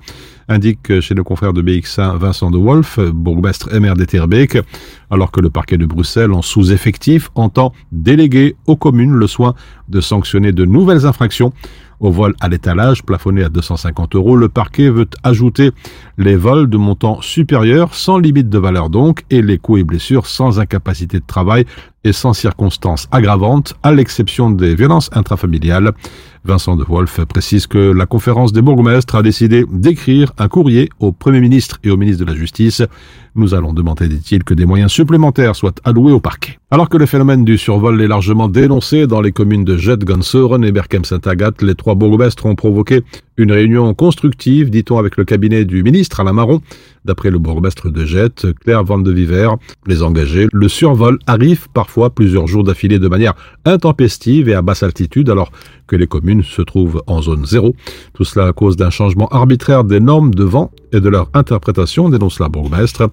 indique 0.49 0.99
chez 0.99 1.15
nos 1.15 1.23
confrères 1.23 1.53
de 1.53 1.62
BX1 1.62 2.17
Vincent 2.17 2.51
de 2.51 2.57
Wolf, 2.57 2.99
bourgmestre 2.99 3.69
MR 3.71 3.93
Terbeek, 4.05 4.57
alors 5.09 5.31
que 5.31 5.39
le 5.39 5.49
parquet 5.49 5.77
de 5.77 5.85
Bruxelles, 5.85 6.33
en 6.33 6.41
sous-effectif, 6.41 7.29
entend 7.35 7.71
déléguer 7.91 8.55
aux 8.65 8.75
communes 8.75 9.13
le 9.13 9.27
soin 9.27 9.53
de 9.88 10.01
sanctionner 10.01 10.51
de 10.51 10.65
nouvelles 10.65 11.05
infractions 11.05 11.53
au 11.99 12.12
vol 12.12 12.35
à 12.39 12.47
l'étalage 12.47 13.03
plafonné 13.03 13.43
à 13.43 13.49
250 13.49 14.15
euros, 14.15 14.35
le 14.35 14.49
parquet 14.49 14.89
veut 14.89 15.07
ajouter 15.23 15.71
les 16.17 16.35
vols 16.35 16.69
de 16.69 16.77
montant 16.77 17.21
supérieur, 17.21 17.93
sans 17.93 18.17
limite 18.17 18.49
de 18.49 18.57
valeur 18.57 18.89
donc, 18.89 19.23
et 19.29 19.41
les 19.41 19.57
coups 19.57 19.81
et 19.81 19.83
blessures 19.83 20.25
sans 20.25 20.59
incapacité 20.59 21.19
de 21.19 21.25
travail 21.25 21.65
et 22.03 22.13
sans 22.13 22.33
circonstances 22.33 23.07
aggravantes, 23.12 23.73
à 23.83 23.91
l'exception 23.91 24.49
des 24.49 24.75
violences 24.75 25.09
intrafamiliales. 25.13 25.91
Vincent 26.45 26.77
de 26.77 26.85
Wolf 26.85 27.19
précise 27.25 27.67
que 27.67 27.91
la 27.91 28.05
conférence 28.05 28.53
des 28.53 28.62
bourgmestres 28.62 29.15
a 29.15 29.21
décidé 29.21 29.65
d'écrire 29.69 30.31
un 30.38 30.47
courrier 30.47 30.89
au 30.99 31.12
Premier 31.12 31.41
ministre 31.41 31.79
et 31.83 31.91
au 31.91 31.97
ministre 31.97 32.23
de 32.23 32.31
la 32.31 32.38
Justice. 32.38 32.81
Nous 33.35 33.53
allons 33.53 33.73
demander, 33.73 34.07
dit-il, 34.07 34.43
que 34.43 34.53
des 34.53 34.65
moyens 34.65 34.91
supplémentaires 34.91 35.55
soient 35.55 35.75
alloués 35.83 36.11
au 36.11 36.19
parquet. 36.19 36.57
Alors 36.71 36.89
que 36.89 36.97
le 36.97 37.05
phénomène 37.05 37.45
du 37.45 37.57
survol 37.57 38.01
est 38.01 38.07
largement 38.07 38.47
dénoncé 38.47 39.07
dans 39.07 39.21
les 39.21 39.31
communes 39.31 39.65
de 39.65 39.77
Jette, 39.77 40.03
Gansoren 40.03 40.63
et 40.63 40.71
Berkem-Saint-Agathe, 40.71 41.61
les 41.61 41.75
trois 41.75 41.95
bourgmestres 41.95 42.45
ont 42.45 42.55
provoqué 42.55 43.03
une 43.39 43.54
réunion 43.54 43.93
constructive, 43.93 44.69
dit-on, 44.69 44.97
avec 44.97 45.15
le 45.15 45.23
cabinet 45.23 45.63
du 45.63 45.82
ministre 45.82 46.19
Alain 46.19 46.34
Marron. 46.34 46.62
D'après 47.06 47.32
le 47.32 47.39
bourgmestre 47.39 47.89
de 47.89 48.06
Jette, 48.06 48.47
Claire 48.60 48.84
Van 48.84 48.99
de 48.99 49.12
Viver, 49.12 49.49
les 49.88 50.04
engagés, 50.04 50.47
le 50.52 50.67
survol 50.67 51.17
arrive 51.25 51.69
parfois 51.73 52.10
plusieurs 52.10 52.47
jours 52.47 52.65
d'affilée 52.65 52.99
de 52.99 53.08
manière 53.08 53.34
intempestive 53.63 54.49
et 54.49 54.54
à 54.54 54.62
basse 54.62 54.84
altitude, 54.84 55.30
alors 55.30 55.52
que 55.88 55.95
les 55.95 56.08
communes 56.08 56.43
se 56.43 56.62
trouvent 56.62 57.02
en 57.08 57.21
zone 57.21 57.45
zéro. 57.45 57.73
Tout 58.13 58.25
cela 58.25 58.47
à 58.47 58.54
cause 58.54 58.75
d'un 58.75 58.89
changement 58.89 59.30
arbitraire 59.30 59.86
des 59.86 60.02
normes 60.02 60.36
de 60.36 60.43
vent 60.43 60.71
et 60.91 60.99
de 60.99 61.10
leur 61.10 61.30
interprétation, 61.34 62.10
dénonce 62.10 62.39
la 62.39 62.49
bourgmestre. 62.49 63.10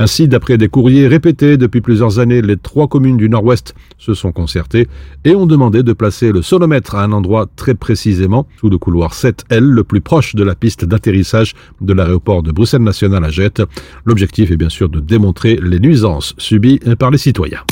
Ainsi, 0.00 0.28
d'après 0.28 0.58
des 0.58 0.68
courriers 0.68 1.08
répétés 1.08 1.56
depuis 1.56 1.80
plusieurs 1.80 2.18
années, 2.18 2.42
les 2.42 2.56
trois 2.56 2.86
communes 2.86 3.16
du 3.16 3.28
Nord-Ouest 3.28 3.74
se 3.98 4.14
sont 4.14 4.32
concertées 4.32 4.88
et 5.24 5.34
ont 5.34 5.46
demandé 5.46 5.82
de 5.82 5.92
placer 5.92 6.32
le 6.32 6.42
solomètre 6.42 6.94
à 6.94 7.02
un 7.02 7.12
endroit 7.12 7.46
très 7.56 7.74
précisément, 7.74 8.46
sous 8.60 8.68
le 8.68 8.78
couloir 8.78 9.12
7L, 9.12 9.60
le 9.60 9.84
plus 9.84 10.00
proche 10.00 10.34
de 10.34 10.44
la 10.44 10.54
piste 10.54 10.84
d'atterrissage 10.84 11.54
de 11.80 11.92
l'aéroport 11.92 12.42
de 12.42 12.52
Bruxelles 12.52 12.82
National 12.82 13.24
à 13.24 13.30
Jette. 13.30 13.62
L'objectif 14.04 14.50
est 14.50 14.56
bien 14.56 14.68
sûr 14.68 14.88
de 14.88 15.00
démontrer 15.00 15.58
les 15.62 15.80
nuisances 15.80 16.34
subies 16.38 16.80
par 16.98 17.10
les 17.10 17.18
citoyens. 17.18 17.64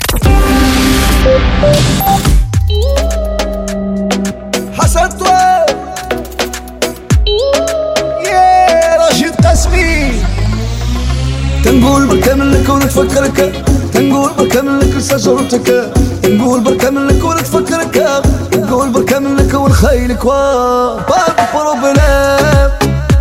تنقول 11.65 12.07
بركة 12.07 12.18
منك 12.60 12.70
ونتفكرك 12.70 13.64
تنقول 13.94 14.32
بركة 14.38 14.62
منك 14.62 15.00
شجرتك 15.00 15.92
تنقول 16.24 16.60
بركة 16.60 16.90
منك 16.90 17.24
ونتفكرك 17.24 18.24
تنقول 18.52 18.90
بركة 18.90 19.20
منك 19.20 19.54
ونخيلك 19.54 20.26
باب 20.26 21.36
بروبلام 21.56 22.72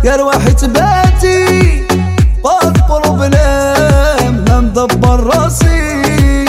يا 0.03 0.15
رواحي 0.15 0.51
تباتي 0.53 1.85
باب 2.43 2.73
بروبلام 2.89 4.45
ما 4.47 4.59
مدبر 4.59 5.19
راسي. 5.23 6.01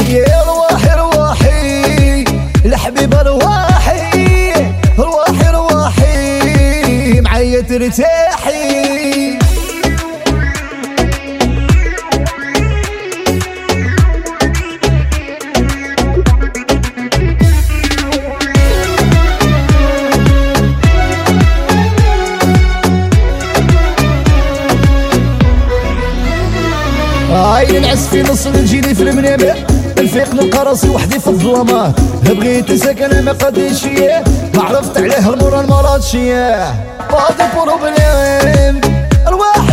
يا 0.09 0.43
رواحي 0.47 0.99
رواحي 0.99 2.25
الحبيبة 2.65 3.23
رواحي 3.23 4.53
رواحي 4.99 5.51
رواحي 5.51 7.21
معايا 7.21 7.61
ترتاحي. 7.61 8.90
في 28.11 28.23
نص 28.23 28.45
تجيني 28.45 28.95
في 28.95 29.03
المنامة 29.03 29.55
نفيق 29.99 30.35
نلقى 30.35 30.65
راسي 30.65 30.89
وحدي 30.89 31.21
في 31.21 31.27
الظلمات 31.29 32.01
بغيت 32.25 32.73
سكن 32.73 33.25
ما 33.25 33.33
قديش 33.33 33.85
ما 34.55 34.63
عرفت 34.63 34.97
عليه 34.97 35.29
المرة 35.35 35.61
المرات 35.61 36.03
شياه 36.03 36.75
باضي 37.11 37.45
بروبليم 37.57 38.81
رواحي 39.29 39.70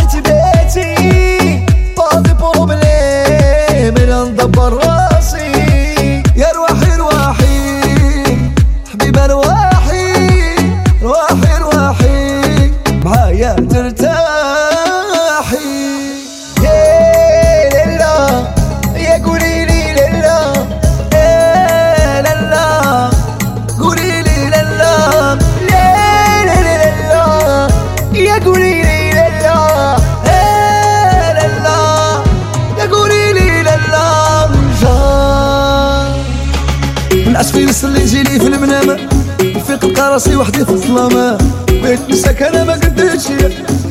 راسي 40.18 40.36
وحدي 40.36 40.64
في 40.64 40.70
الظلامة. 40.70 41.38
بيت 41.82 42.00
مساك 42.10 42.42
أنا 42.42 42.64
ما 42.64 42.72
قدرتش 42.72 43.26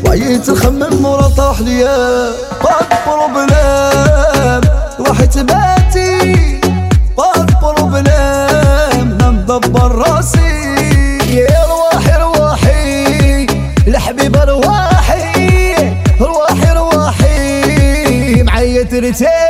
وعييت 0.06 0.50
نخمم 0.50 1.02
مورا 1.02 1.28
طاح 1.38 1.60
ليا 1.60 2.32
باك 2.64 3.00
بروبلام. 3.08 4.62
روحي 5.00 5.28
تباتي 5.28 6.60
باك 7.18 7.62
بروبلام. 7.62 9.18
ما 9.20 9.32
مدبر 9.32 9.92
راسي. 9.92 10.40
يا 11.30 11.66
رواحي 11.70 12.22
رواحي. 12.22 13.48
الحبيبة 13.88 14.44
رواحي 14.44 15.76
رواحي 16.22 16.74
رواحي. 16.74 18.44
معايا 18.44 18.84
ترتاحي 18.84 19.47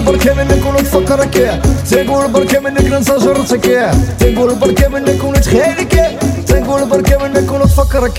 تنقول 0.00 0.18
بركة 0.18 0.34
منك 0.34 0.66
ولا 0.66 0.80
تفكرك 0.80 1.60
تنقول 1.90 2.28
بركة 2.28 2.60
منك 2.60 2.84
ننسى 2.84 3.16
جرتك 3.18 3.90
تنقول 4.20 4.54
بركة 4.54 4.88
منك 4.88 5.24
ولا 5.24 5.38
تخيلك 5.40 6.18
تنقول 6.46 6.88
بركة 6.88 7.18
منك 7.18 7.52
ولا 7.52 7.64
تفكرك 7.64 8.18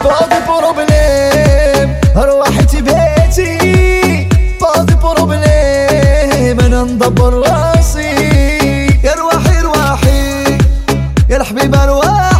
فاضي 0.00 0.36
بروبليم 0.48 1.96
روحتي 2.16 2.80
بيتي. 2.82 4.28
فاضي 4.60 4.94
بروبليم 4.94 6.60
أنا 6.60 6.82
ندبر 6.82 7.34
راسي. 7.34 8.10
يا 9.04 9.12
روحي 9.14 9.60
روحي 9.60 10.58
يا 11.30 11.36
الحبيبة 11.36 11.84
روحي 11.84 12.35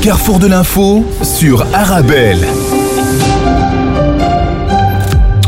carrefour 0.00 0.38
de 0.38 0.46
l'info 0.46 1.04
sur 1.22 1.62
Arabelle. 1.74 2.38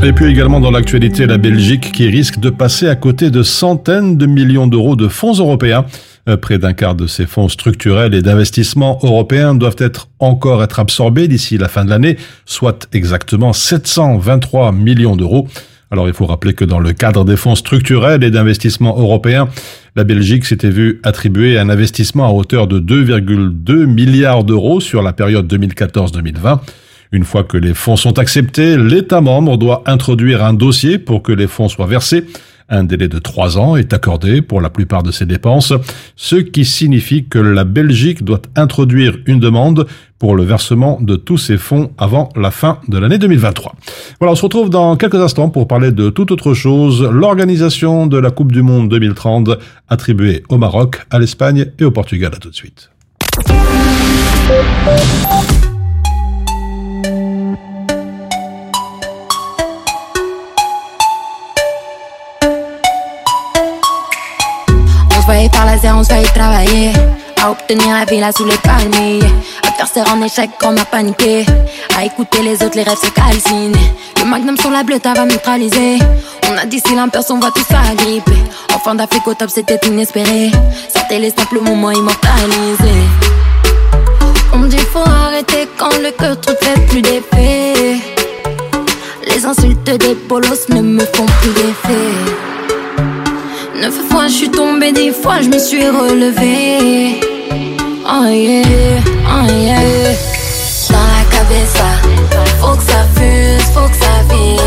Et 0.03 0.13
puis 0.13 0.27
également 0.31 0.61
dans 0.61 0.71
l'actualité, 0.71 1.27
la 1.27 1.39
Belgique 1.39 1.93
qui 1.93 2.09
risque 2.09 2.41
de 2.41 2.51
passer 2.51 2.89
à 2.89 2.97
côté 2.97 3.31
de 3.31 3.43
centaines 3.43 4.17
de 4.17 4.27
millions 4.27 4.67
d'euros 4.67 4.97
de 4.97 5.09
fonds 5.09 5.35
européens. 5.35 5.85
Euh, 6.29 6.37
Près 6.37 6.59
d'un 6.59 6.73
quart 6.73 6.95
de 6.95 7.07
ces 7.07 7.27
fonds 7.27 7.49
structurels 7.49 8.15
et 8.15 8.23
d'investissement 8.23 8.99
européens 9.03 9.55
doivent 9.55 9.77
encore 10.19 10.65
être 10.65 10.81
absorbés 10.81 11.29
d'ici 11.29 11.57
la 11.57 11.69
fin 11.69 11.85
de 11.85 11.91
l'année, 11.91 12.17
soit 12.45 12.89
exactement 12.93 13.53
723 13.53 14.73
millions 14.73 15.17
d'euros. 15.17 15.47
Alors 15.91 16.07
il 16.07 16.15
faut 16.15 16.27
rappeler 16.27 16.55
que 16.55 16.65
dans 16.65 16.79
le 16.79 16.93
cadre 16.93 17.25
des 17.25 17.37
fonds 17.37 17.57
structurels 17.57 18.23
et 18.23 18.31
d'investissement 18.31 18.97
européens, 18.97 19.49
la 19.97 20.05
Belgique 20.05 20.45
s'était 20.45 20.71
vue 20.71 21.01
attribuer 21.03 21.59
un 21.59 21.69
investissement 21.69 22.27
à 22.27 22.31
hauteur 22.31 22.69
de 22.69 22.79
2,2 22.79 23.87
milliards 23.87 24.45
d'euros 24.45 24.81
sur 24.81 25.03
la 25.03 25.13
période 25.13 25.53
2014-2020. 25.53 26.61
Une 27.13 27.25
fois 27.25 27.43
que 27.43 27.57
les 27.57 27.75
fonds 27.75 27.97
sont 27.97 28.21
acceptés, 28.21 28.77
l'État 28.77 29.21
membre 29.21 29.57
doit 29.57 29.83
introduire 29.87 30.45
un 30.45 30.55
dossier 30.55 30.99
pour 30.99 31.23
que 31.23 31.33
les 31.33 31.49
fonds 31.49 31.69
soient 31.69 31.87
versés. 31.87 32.25
Un 32.71 32.85
délai 32.85 33.09
de 33.09 33.19
trois 33.19 33.59
ans 33.59 33.75
est 33.75 33.93
accordé 33.93 34.43
pour 34.43 34.61
la 34.61 34.71
plupart 34.71 35.03
de 35.03 35.11
ces 35.11 35.27
dépenses, 35.27 35.73
ce 36.15 36.37
qui 36.37 36.65
signifie 36.65 37.27
que 37.27 37.41
la 37.41 37.65
Belgique 37.65 38.25
doit 38.25 38.41
introduire 38.55 39.19
une 39.27 39.41
demande 39.41 39.87
pour 40.21 40.37
le 40.37 40.45
versement 40.45 40.99
de 41.01 41.17
tous 41.17 41.39
ces 41.39 41.59
fonds 41.59 41.91
avant 41.99 42.29
la 42.37 42.53
fin 42.53 42.79
de 42.87 42.97
l'année 42.97 43.19
2023. 43.19 43.75
Voilà, 44.21 44.33
on 44.33 44.37
se 44.37 44.43
retrouve 44.43 44.71
dans 44.71 44.97
quelques 44.97 45.17
instants 45.17 45.49
pour 45.49 45.67
parler 45.67 45.91
de 45.91 46.11
toute 46.11 46.31
autre 46.31 46.55
chose, 46.55 47.03
l'organisation 47.03 48.07
de 48.07 48.19
la 48.19 48.31
Coupe 48.31 48.53
du 48.53 48.63
Monde 48.63 48.89
2030 48.89 49.51
attribuée 49.89 50.45
au 50.49 50.57
Maroc, 50.57 51.01
à 51.11 51.19
l'Espagne 51.19 51.67
et 51.79 51.85
au 51.85 51.91
Portugal. 51.91 52.33
À 52.35 52.39
tout 52.39 52.51
de 52.51 52.55
suite. 52.55 52.91
On 65.89 66.05
se 66.05 66.09
voyait 66.09 66.27
travailler. 66.29 66.93
À 67.43 67.51
obtenir 67.51 67.95
la 67.95 68.05
villa 68.05 68.31
sous 68.33 68.45
les 68.45 68.57
palmiers. 68.59 69.21
Adversaire 69.67 70.07
en 70.13 70.23
échec, 70.23 70.51
on 70.63 70.77
a 70.77 70.85
paniqué. 70.85 71.47
À 71.97 72.05
écouter 72.05 72.43
les 72.43 72.63
autres, 72.63 72.77
les 72.77 72.83
rêves 72.83 72.99
se 73.03 73.11
calcinent. 73.11 73.73
Le 74.19 74.25
magnum 74.29 74.57
sur 74.59 74.71
la 74.71 74.83
bleue, 74.83 74.99
va 75.03 75.25
neutraliser. 75.25 75.99
On 76.51 76.57
a 76.59 76.67
dit 76.67 76.81
si 76.87 76.95
personne 77.11 77.39
on 77.39 77.41
va 77.41 77.51
tout 77.51 77.65
s'agripper. 77.65 78.33
Enfant 78.75 78.95
d'Afrique 78.95 79.27
au 79.27 79.35
top, 79.35 79.51
c'était 79.51 79.81
inespéré. 79.87 80.51
C'était 80.95 81.19
les 81.19 81.31
simples 81.31 81.61
moments 81.61 81.91
immortalisés. 81.91 83.07
On 84.53 84.61
dit 84.61 84.79
faut 84.79 84.99
arrêter 84.99 85.69
quand 85.79 85.97
le 86.03 86.11
cœur 86.11 86.39
trop 86.41 86.55
fait 86.61 86.81
plus 86.89 87.01
d'effet. 87.01 87.97
Les 89.27 89.45
insultes 89.45 89.85
des 89.85 90.15
bolos 90.29 90.69
ne 90.69 90.83
me 90.83 91.01
font 91.01 91.27
plus 91.41 91.51
d'effet. 91.51 92.60
Neuf 93.81 93.95
fois 94.11 94.27
je 94.29 94.35
suis 94.35 94.51
tombée, 94.51 94.93
dix 94.93 95.11
fois 95.11 95.41
je 95.41 95.49
me 95.49 95.59
suis 95.59 95.87
relevée. 95.89 97.19
Oh 98.05 98.27
yeah, 98.27 99.01
oh 99.27 99.51
yeah. 99.51 100.13
Dans 100.91 100.99
la 100.99 101.25
cabeza, 101.31 101.89
faut 102.61 102.77
que 102.77 102.83
ça 102.83 103.07
fuse, 103.15 103.65
faut 103.73 103.89
que 103.89 103.97
ça 103.97 104.17
vibre. 104.29 104.63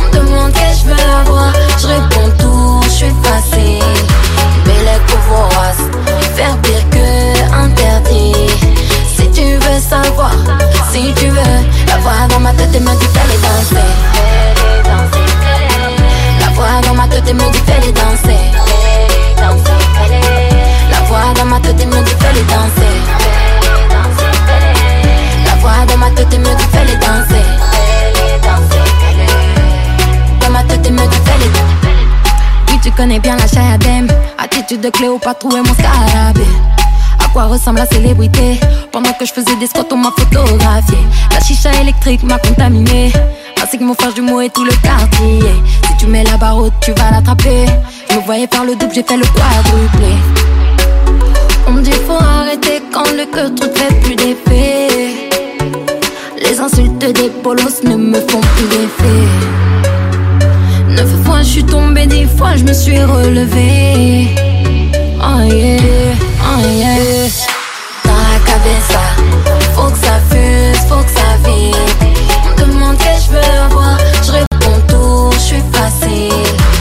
On 0.00 0.04
me 0.06 0.24
demande 0.24 0.52
que 0.52 0.68
je 0.78 0.84
veux 0.84 1.04
avoir, 1.20 1.52
je 1.78 1.86
réponds 1.86 2.30
tout, 2.40 2.80
je 2.86 2.90
suis 2.90 3.14
facile. 3.22 3.84
Belle 4.64 5.00
vorace, 5.28 5.84
faire 6.34 6.56
pire 6.62 6.90
que 6.90 7.54
interdit. 7.54 8.34
Si 9.16 9.30
tu 9.30 9.44
veux 9.44 9.80
savoir, 9.80 10.34
si 10.90 11.14
tu 11.14 11.26
veux, 11.26 11.60
la 11.86 11.98
voix 11.98 12.26
dans 12.28 12.40
ma 12.40 12.52
tête 12.54 12.72
me 12.72 12.98
dit 12.98 13.10
fais-les 13.14 13.38
danser. 13.46 14.19
Voix 16.80 16.88
dans 16.88 16.94
ma 16.94 17.08
tête 17.08 17.34
me 17.34 17.52
dit 17.52 17.58
fais-les 17.66 17.92
danser. 17.92 18.36
La 20.90 21.00
voix 21.06 21.34
dans 21.36 21.44
ma 21.44 21.60
tête 21.60 21.86
me 21.86 22.04
dit 22.04 22.14
fais-les 22.18 22.42
danser. 22.42 22.96
La 25.44 25.54
voix 25.56 25.84
dans 25.86 25.98
ma 25.98 26.10
tête 26.10 26.38
me 26.38 26.44
dit 26.44 26.64
fais-les 26.72 26.96
danser. 26.96 27.44
Dans 30.40 30.50
ma 30.50 30.62
tête 30.64 30.90
me 30.90 31.06
dit 31.06 31.20
fais-les 31.24 31.50
Oui, 32.68 32.80
tu 32.82 32.90
connais 32.92 33.18
bien 33.18 33.36
la 33.36 33.46
chayadem. 33.46 34.08
Attitude 34.38 34.80
de 34.80 34.90
Cléopâtre, 34.90 35.46
est 35.48 35.62
mon 35.62 35.74
scarabée? 35.74 36.46
Quoi 37.32 37.44
ressemble 37.44 37.78
la 37.78 37.86
célébrité? 37.86 38.58
Pendant 38.90 39.12
que 39.12 39.24
je 39.24 39.32
faisais 39.32 39.54
des 39.56 39.66
squats, 39.66 39.84
on 39.92 39.96
m'a 39.96 40.10
photographié 40.10 40.98
La 41.32 41.40
chicha 41.40 41.72
électrique 41.80 42.24
m'a 42.24 42.38
contaminé 42.38 43.12
Ainsi 43.62 43.78
que 43.78 43.84
mon 43.84 43.94
frère 43.94 44.14
jumeau 44.14 44.40
et 44.40 44.50
tout 44.50 44.64
le 44.64 44.72
quartier. 44.82 45.40
Si 45.86 45.96
tu 45.98 46.06
mets 46.06 46.24
la 46.24 46.36
barre 46.36 46.56
haute, 46.58 46.72
tu 46.80 46.92
vas 46.92 47.10
l'attraper. 47.10 47.66
Je 48.10 48.16
me 48.16 48.22
voyais 48.22 48.48
faire 48.52 48.64
le 48.64 48.74
double, 48.74 48.92
j'ai 48.94 49.02
fait 49.02 49.16
le 49.16 49.24
quadruplé. 49.24 50.14
On 51.66 51.72
me 51.72 51.82
dit 51.82 51.92
faut 52.06 52.22
arrêter 52.22 52.82
quand 52.92 53.10
le 53.12 53.26
cœur 53.26 53.54
trop 53.54 53.70
fait 53.74 53.94
plus 54.00 54.16
d'effet. 54.16 54.88
Les 56.42 56.58
insultes 56.58 56.98
des 56.98 57.28
polos 57.42 57.82
ne 57.84 57.96
me 57.96 58.20
font 58.20 58.40
plus 58.40 58.66
d'effet. 58.66 59.28
Neuf 60.88 61.24
fois 61.24 61.42
je 61.42 61.48
suis 61.48 61.64
tombée, 61.64 62.06
dix 62.06 62.26
fois 62.36 62.56
je 62.56 62.64
me 62.64 62.72
suis 62.72 62.98
relevée 62.98 64.28
Oh 65.22 65.42
yeah, 65.42 66.14
oh 66.42 66.60
yeah. 66.66 67.28
Dans 68.04 68.12
la 68.12 68.38
cabeza, 68.44 69.00
je 74.22 74.32
réponds 74.32 74.80
tout, 74.88 75.30
je 75.34 75.38
suis 75.38 75.62
facile. 75.72 76.79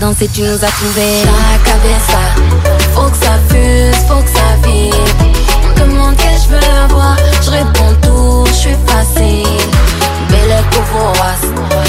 Dansé, 0.00 0.28
tu 0.32 0.42
nous 0.42 0.64
as 0.64 0.68
La 0.68 1.58
cabeza, 1.64 2.22
faut 2.94 3.10
que 3.10 3.16
ça 3.16 3.32
fuse, 3.48 3.96
faut 4.06 4.22
que 4.22 4.30
ça 4.30 4.54
vibre. 4.62 4.96
Qu'est-ce 6.16 6.46
que 6.46 6.54
je 6.54 6.66
veux 6.66 6.82
avoir, 6.84 7.16
je 7.42 7.50
réponds 7.50 7.94
tout, 8.02 8.44
je 8.46 8.52
suis 8.52 8.76
facile. 8.86 9.44
Belle 10.30 10.62
vorace, 10.92 11.48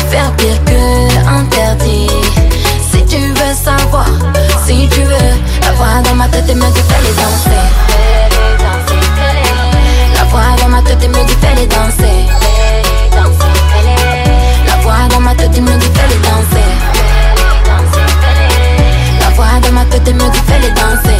faire 0.10 0.32
pire 0.38 0.60
que 0.66 1.30
interdit. 1.30 2.10
Si 2.91 3.05
tu 3.05 3.18
veux 3.18 3.53
savoir, 3.53 4.07
si 4.66 4.88
tu 4.89 5.01
veux, 5.01 5.36
la 5.62 5.72
voix 5.74 6.01
dans 6.03 6.16
ma 6.16 6.28
tête 6.30 6.47
me 6.47 6.66
dit 6.72 6.82
fais 6.89 7.01
les 7.03 7.14
danser. 7.14 7.64
La 10.16 10.24
voix 10.26 10.41
dans 10.60 10.70
ma 10.70 10.82
tête 10.82 11.07
me 11.07 11.26
dit 11.26 11.38
fais 11.41 11.55
les 11.55 11.68
danser. 11.68 12.09
Tête 20.03 20.15
me 20.15 20.31
dit 20.31 20.39
fais 20.47 20.59
les 20.59 20.69
danser. 20.69 21.17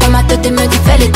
Dans 0.00 0.10
ma 0.10 0.22
tête 0.22 0.50
me 0.50 0.66
dit 0.66 0.78
fais 0.84 0.98
les 0.98 1.10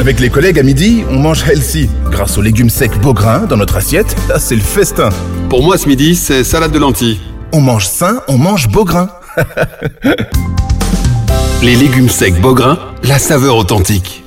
Avec 0.00 0.20
les 0.20 0.28
collègues 0.28 0.58
à 0.58 0.62
midi, 0.62 1.04
on 1.10 1.18
mange 1.18 1.44
healthy. 1.48 1.88
Grâce 2.10 2.36
aux 2.36 2.42
légumes 2.42 2.70
secs 2.70 2.98
Beaugrain 3.00 3.46
dans 3.48 3.56
notre 3.56 3.76
assiette, 3.76 4.14
là 4.28 4.38
c'est 4.38 4.56
le 4.56 4.60
festin. 4.60 5.08
Pour 5.48 5.62
moi, 5.62 5.78
ce 5.78 5.88
midi, 5.88 6.14
c'est 6.14 6.44
salade 6.44 6.72
de 6.72 6.78
lentilles. 6.78 7.20
On 7.52 7.60
mange 7.60 7.86
sain, 7.86 8.20
on 8.28 8.36
mange 8.36 8.68
Beaugrain. 8.68 9.08
Les 11.62 11.76
légumes 11.76 12.08
secs 12.10 12.38
Beaugrain, 12.40 12.78
la 13.04 13.18
saveur 13.18 13.56
authentique. 13.56 14.23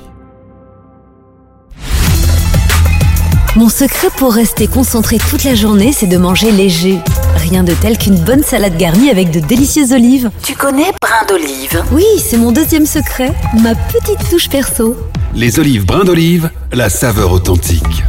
Mon 3.58 3.68
secret 3.68 4.06
pour 4.16 4.34
rester 4.34 4.68
concentré 4.68 5.18
toute 5.18 5.42
la 5.42 5.56
journée, 5.56 5.90
c'est 5.92 6.06
de 6.06 6.16
manger 6.16 6.52
léger. 6.52 7.00
Rien 7.34 7.64
de 7.64 7.72
tel 7.72 7.98
qu'une 7.98 8.14
bonne 8.14 8.44
salade 8.44 8.76
garnie 8.76 9.10
avec 9.10 9.32
de 9.32 9.40
délicieuses 9.40 9.90
olives. 9.90 10.30
Tu 10.44 10.54
connais 10.54 10.92
brin 11.02 11.26
d'olive? 11.28 11.82
Oui, 11.90 12.04
c'est 12.24 12.36
mon 12.36 12.52
deuxième 12.52 12.86
secret, 12.86 13.32
ma 13.60 13.74
petite 13.74 14.30
touche 14.30 14.48
perso. 14.48 14.94
Les 15.34 15.58
olives 15.58 15.84
brin 15.84 16.04
d'olive, 16.04 16.52
la 16.72 16.88
saveur 16.88 17.32
authentique. 17.32 18.04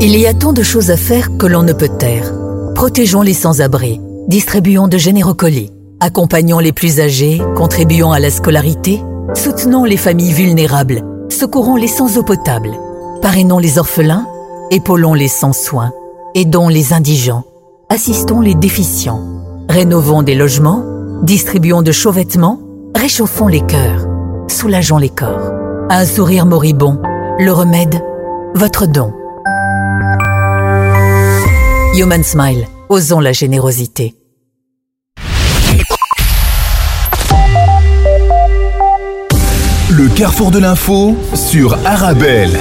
Il 0.00 0.16
y 0.16 0.24
a 0.24 0.34
tant 0.34 0.52
de 0.52 0.62
choses 0.62 0.92
à 0.92 0.96
faire 0.96 1.36
que 1.36 1.46
l'on 1.46 1.64
ne 1.64 1.72
peut 1.72 1.90
taire. 1.98 2.32
Protégeons 2.76 3.22
les 3.22 3.34
sans-abri, 3.34 4.00
distribuons 4.28 4.86
de 4.86 4.98
généreux 4.98 5.34
colis, 5.34 5.72
accompagnons 5.98 6.60
les 6.60 6.72
plus 6.72 7.00
âgés, 7.00 7.42
contribuons 7.56 8.12
à 8.12 8.20
la 8.20 8.30
scolarité, 8.30 9.02
soutenons 9.34 9.82
les 9.82 9.96
familles 9.96 10.32
vulnérables, 10.32 11.02
secourons 11.28 11.74
les 11.74 11.88
sans 11.88 12.18
eau 12.18 12.22
potable, 12.22 12.70
parrainons 13.22 13.58
les 13.58 13.78
orphelins, 13.78 14.26
épaulons 14.70 15.14
les 15.14 15.28
sans 15.28 15.52
soins, 15.52 15.92
aidons 16.34 16.68
les 16.68 16.92
indigents, 16.92 17.44
assistons 17.88 18.40
les 18.40 18.54
déficients, 18.54 19.22
rénovons 19.68 20.22
des 20.22 20.34
logements, 20.34 20.84
distribuons 21.22 21.82
de 21.82 21.92
chauds 21.92 22.10
vêtements, 22.10 22.60
réchauffons 22.96 23.46
les 23.46 23.64
cœurs, 23.64 24.06
soulageons 24.48 24.98
les 24.98 25.08
corps. 25.08 25.52
Un 25.88 26.04
sourire 26.04 26.46
moribond, 26.46 27.00
le 27.38 27.52
remède, 27.52 28.02
votre 28.54 28.86
don. 28.86 29.12
Human 31.94 32.22
Smile, 32.24 32.66
osons 32.88 33.20
la 33.20 33.32
générosité. 33.32 34.16
Le 39.90 40.08
carrefour 40.08 40.50
de 40.50 40.58
l'info 40.58 41.14
sur 41.34 41.76
Arabelle 41.84 42.58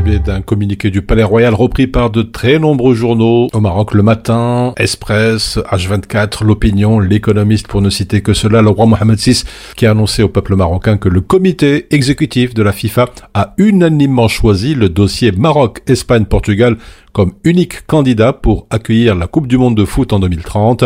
d'un 0.00 0.40
communiqué 0.40 0.90
du 0.90 1.02
Palais 1.02 1.22
Royal 1.22 1.52
repris 1.52 1.86
par 1.86 2.10
de 2.10 2.22
très 2.22 2.58
nombreux 2.58 2.94
journaux 2.94 3.48
au 3.52 3.60
Maroc 3.60 3.92
le 3.92 4.02
matin, 4.02 4.72
Express, 4.78 5.58
H24, 5.70 6.42
l'Opinion, 6.42 7.00
l'Économiste 7.00 7.66
pour 7.66 7.82
ne 7.82 7.90
citer 7.90 8.22
que 8.22 8.32
cela, 8.32 8.62
le 8.62 8.70
roi 8.70 8.86
Mohamed 8.86 9.18
VI 9.18 9.44
qui 9.76 9.86
a 9.86 9.90
annoncé 9.90 10.22
au 10.22 10.28
peuple 10.28 10.56
marocain 10.56 10.96
que 10.96 11.08
le 11.08 11.20
comité 11.20 11.86
exécutif 11.94 12.54
de 12.54 12.62
la 12.62 12.72
FIFA 12.72 13.06
a 13.34 13.54
unanimement 13.58 14.28
choisi 14.28 14.74
le 14.74 14.88
dossier 14.88 15.32
Maroc-Espagne-Portugal 15.32 16.78
comme 17.12 17.32
unique 17.44 17.86
candidat 17.86 18.32
pour 18.32 18.66
accueillir 18.70 19.14
la 19.14 19.26
Coupe 19.26 19.46
du 19.46 19.58
Monde 19.58 19.76
de 19.76 19.84
foot 19.84 20.12
en 20.12 20.20
2030. 20.20 20.84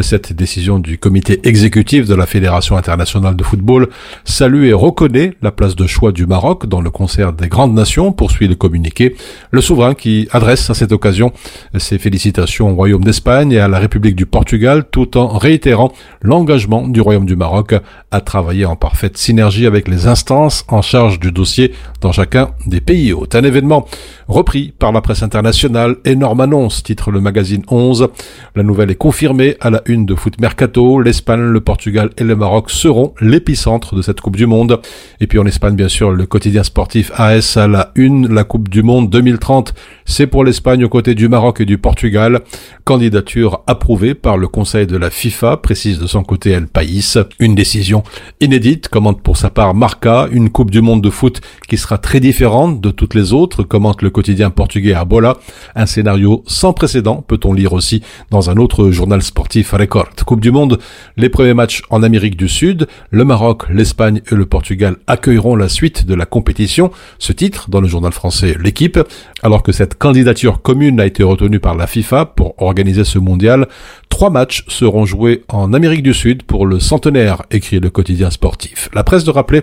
Cette 0.00 0.32
décision 0.32 0.78
du 0.78 0.98
comité 0.98 1.40
exécutif 1.44 2.06
de 2.06 2.14
la 2.14 2.26
Fédération 2.26 2.76
internationale 2.76 3.36
de 3.36 3.42
football 3.42 3.88
salue 4.24 4.64
et 4.64 4.72
reconnaît 4.72 5.34
la 5.42 5.50
place 5.50 5.76
de 5.76 5.86
choix 5.86 6.12
du 6.12 6.26
Maroc 6.26 6.66
dans 6.66 6.80
le 6.80 6.90
concert 6.90 7.32
des 7.32 7.48
grandes 7.48 7.74
nations, 7.74 8.12
poursuit 8.12 8.48
le 8.48 8.54
communiqué. 8.54 9.16
Le 9.50 9.60
souverain 9.60 9.94
qui 9.94 10.28
adresse 10.32 10.70
à 10.70 10.74
cette 10.74 10.92
occasion 10.92 11.32
ses 11.76 11.98
félicitations 11.98 12.70
au 12.70 12.74
Royaume 12.74 13.04
d'Espagne 13.04 13.52
et 13.52 13.60
à 13.60 13.68
la 13.68 13.78
République 13.78 14.16
du 14.16 14.26
Portugal 14.26 14.84
tout 14.90 15.16
en 15.16 15.28
réitérant 15.38 15.92
l'engagement 16.22 16.86
du 16.86 17.00
Royaume 17.00 17.26
du 17.26 17.36
Maroc 17.36 17.74
à 18.10 18.20
travailler 18.20 18.64
en 18.64 18.76
parfaite 18.76 19.16
synergie 19.16 19.66
avec 19.66 19.88
les 19.88 20.06
instances 20.06 20.64
en 20.68 20.82
charge 20.82 21.20
du 21.20 21.32
dossier 21.32 21.72
dans 22.00 22.12
chacun 22.12 22.50
des 22.66 22.80
pays 22.80 23.12
hôtes. 23.12 23.34
Un 23.34 23.44
événement 23.44 23.86
repris 24.28 24.72
par 24.78 24.92
la 24.92 25.00
presse 25.00 25.22
internationale, 25.22 25.96
énorme 26.04 26.42
annonce, 26.42 26.82
titre 26.82 27.10
le 27.10 27.20
magazine 27.20 27.62
11. 27.68 28.08
La 28.54 28.62
nouvelle 28.62 28.90
est 28.90 28.94
confirmée 28.94 29.56
à 29.60 29.70
la 29.70 29.82
une 29.86 30.04
de 30.04 30.14
Foot 30.14 30.40
Mercato. 30.40 31.00
L'Espagne, 31.00 31.40
le 31.40 31.60
Portugal 31.60 32.10
et 32.18 32.24
le 32.24 32.36
Maroc 32.36 32.70
seront 32.70 33.14
l'épicentre 33.20 33.94
de 33.94 34.02
cette 34.02 34.20
Coupe 34.20 34.36
du 34.36 34.46
Monde. 34.46 34.80
Et 35.20 35.26
puis 35.26 35.38
en 35.38 35.46
Espagne, 35.46 35.74
bien 35.74 35.88
sûr, 35.88 36.10
le 36.10 36.26
quotidien 36.26 36.62
sportif 36.62 37.10
AS 37.16 37.56
à 37.56 37.66
la 37.66 37.92
une, 37.94 38.32
la 38.32 38.44
Coupe 38.44 38.68
du 38.68 38.82
Monde 38.82 39.08
2030. 39.08 39.74
C'est 40.04 40.26
pour 40.26 40.44
l'Espagne 40.44 40.84
aux 40.84 40.88
côtés 40.88 41.14
du 41.14 41.28
Maroc 41.28 41.60
et 41.60 41.64
du 41.64 41.78
Portugal. 41.78 42.40
Candidature 42.84 43.62
approuvée 43.66 44.14
par 44.14 44.36
le 44.36 44.48
Conseil 44.48 44.86
de 44.86 44.96
la 44.96 45.10
FIFA, 45.10 45.56
précise 45.58 45.98
de 45.98 46.06
son 46.06 46.22
côté 46.22 46.50
El 46.50 46.66
País. 46.66 47.14
Une 47.38 47.54
décision 47.54 48.02
inédite, 48.40 48.88
commente 48.88 49.22
pour 49.22 49.36
sa 49.38 49.48
part 49.50 49.74
Marca, 49.74 50.28
une 50.30 50.50
Coupe 50.50 50.70
du 50.70 50.82
Monde 50.82 51.02
de 51.02 51.10
foot 51.10 51.40
qui 51.68 51.78
sera 51.78 51.98
très 51.98 52.20
différente 52.20 52.80
de 52.80 52.90
toutes 52.90 53.14
les 53.14 53.32
autres, 53.32 53.62
commente 53.62 54.02
le 54.02 54.10
quotidien 54.18 54.50
portugais 54.50 54.94
Abola. 54.94 55.36
Un 55.76 55.86
scénario 55.86 56.42
sans 56.48 56.72
précédent, 56.72 57.24
peut-on 57.24 57.52
lire 57.52 57.72
aussi 57.72 58.02
dans 58.32 58.50
un 58.50 58.56
autre 58.56 58.90
journal 58.90 59.22
sportif 59.22 59.70
Record. 59.70 60.08
Coupe 60.26 60.40
du 60.40 60.50
Monde, 60.50 60.80
les 61.16 61.28
premiers 61.28 61.54
matchs 61.54 61.82
en 61.88 62.02
Amérique 62.02 62.36
du 62.36 62.48
Sud, 62.48 62.88
le 63.12 63.24
Maroc, 63.24 63.68
l'Espagne 63.70 64.20
et 64.28 64.34
le 64.34 64.44
Portugal 64.44 64.96
accueilleront 65.06 65.54
la 65.54 65.68
suite 65.68 66.04
de 66.04 66.14
la 66.14 66.26
compétition. 66.26 66.90
Ce 67.20 67.32
titre 67.32 67.70
dans 67.70 67.80
le 67.80 67.86
journal 67.86 68.10
français 68.10 68.56
L'équipe, 68.60 68.98
alors 69.44 69.62
que 69.62 69.70
cette 69.70 69.96
candidature 69.96 70.62
commune 70.62 70.98
a 70.98 71.06
été 71.06 71.22
retenue 71.22 71.60
par 71.60 71.76
la 71.76 71.86
FIFA 71.86 72.26
pour 72.26 72.60
organiser 72.60 73.04
ce 73.04 73.20
mondial, 73.20 73.68
trois 74.08 74.30
matchs 74.30 74.64
seront 74.68 75.06
joués 75.06 75.44
en 75.48 75.72
Amérique 75.72 76.02
du 76.02 76.14
Sud 76.14 76.42
pour 76.42 76.66
le 76.66 76.80
centenaire, 76.80 77.42
écrit 77.50 77.80
le 77.80 77.90
quotidien 77.90 78.30
sportif. 78.30 78.88
La 78.92 79.04
presse 79.04 79.24
de 79.24 79.30
rappeler 79.30 79.62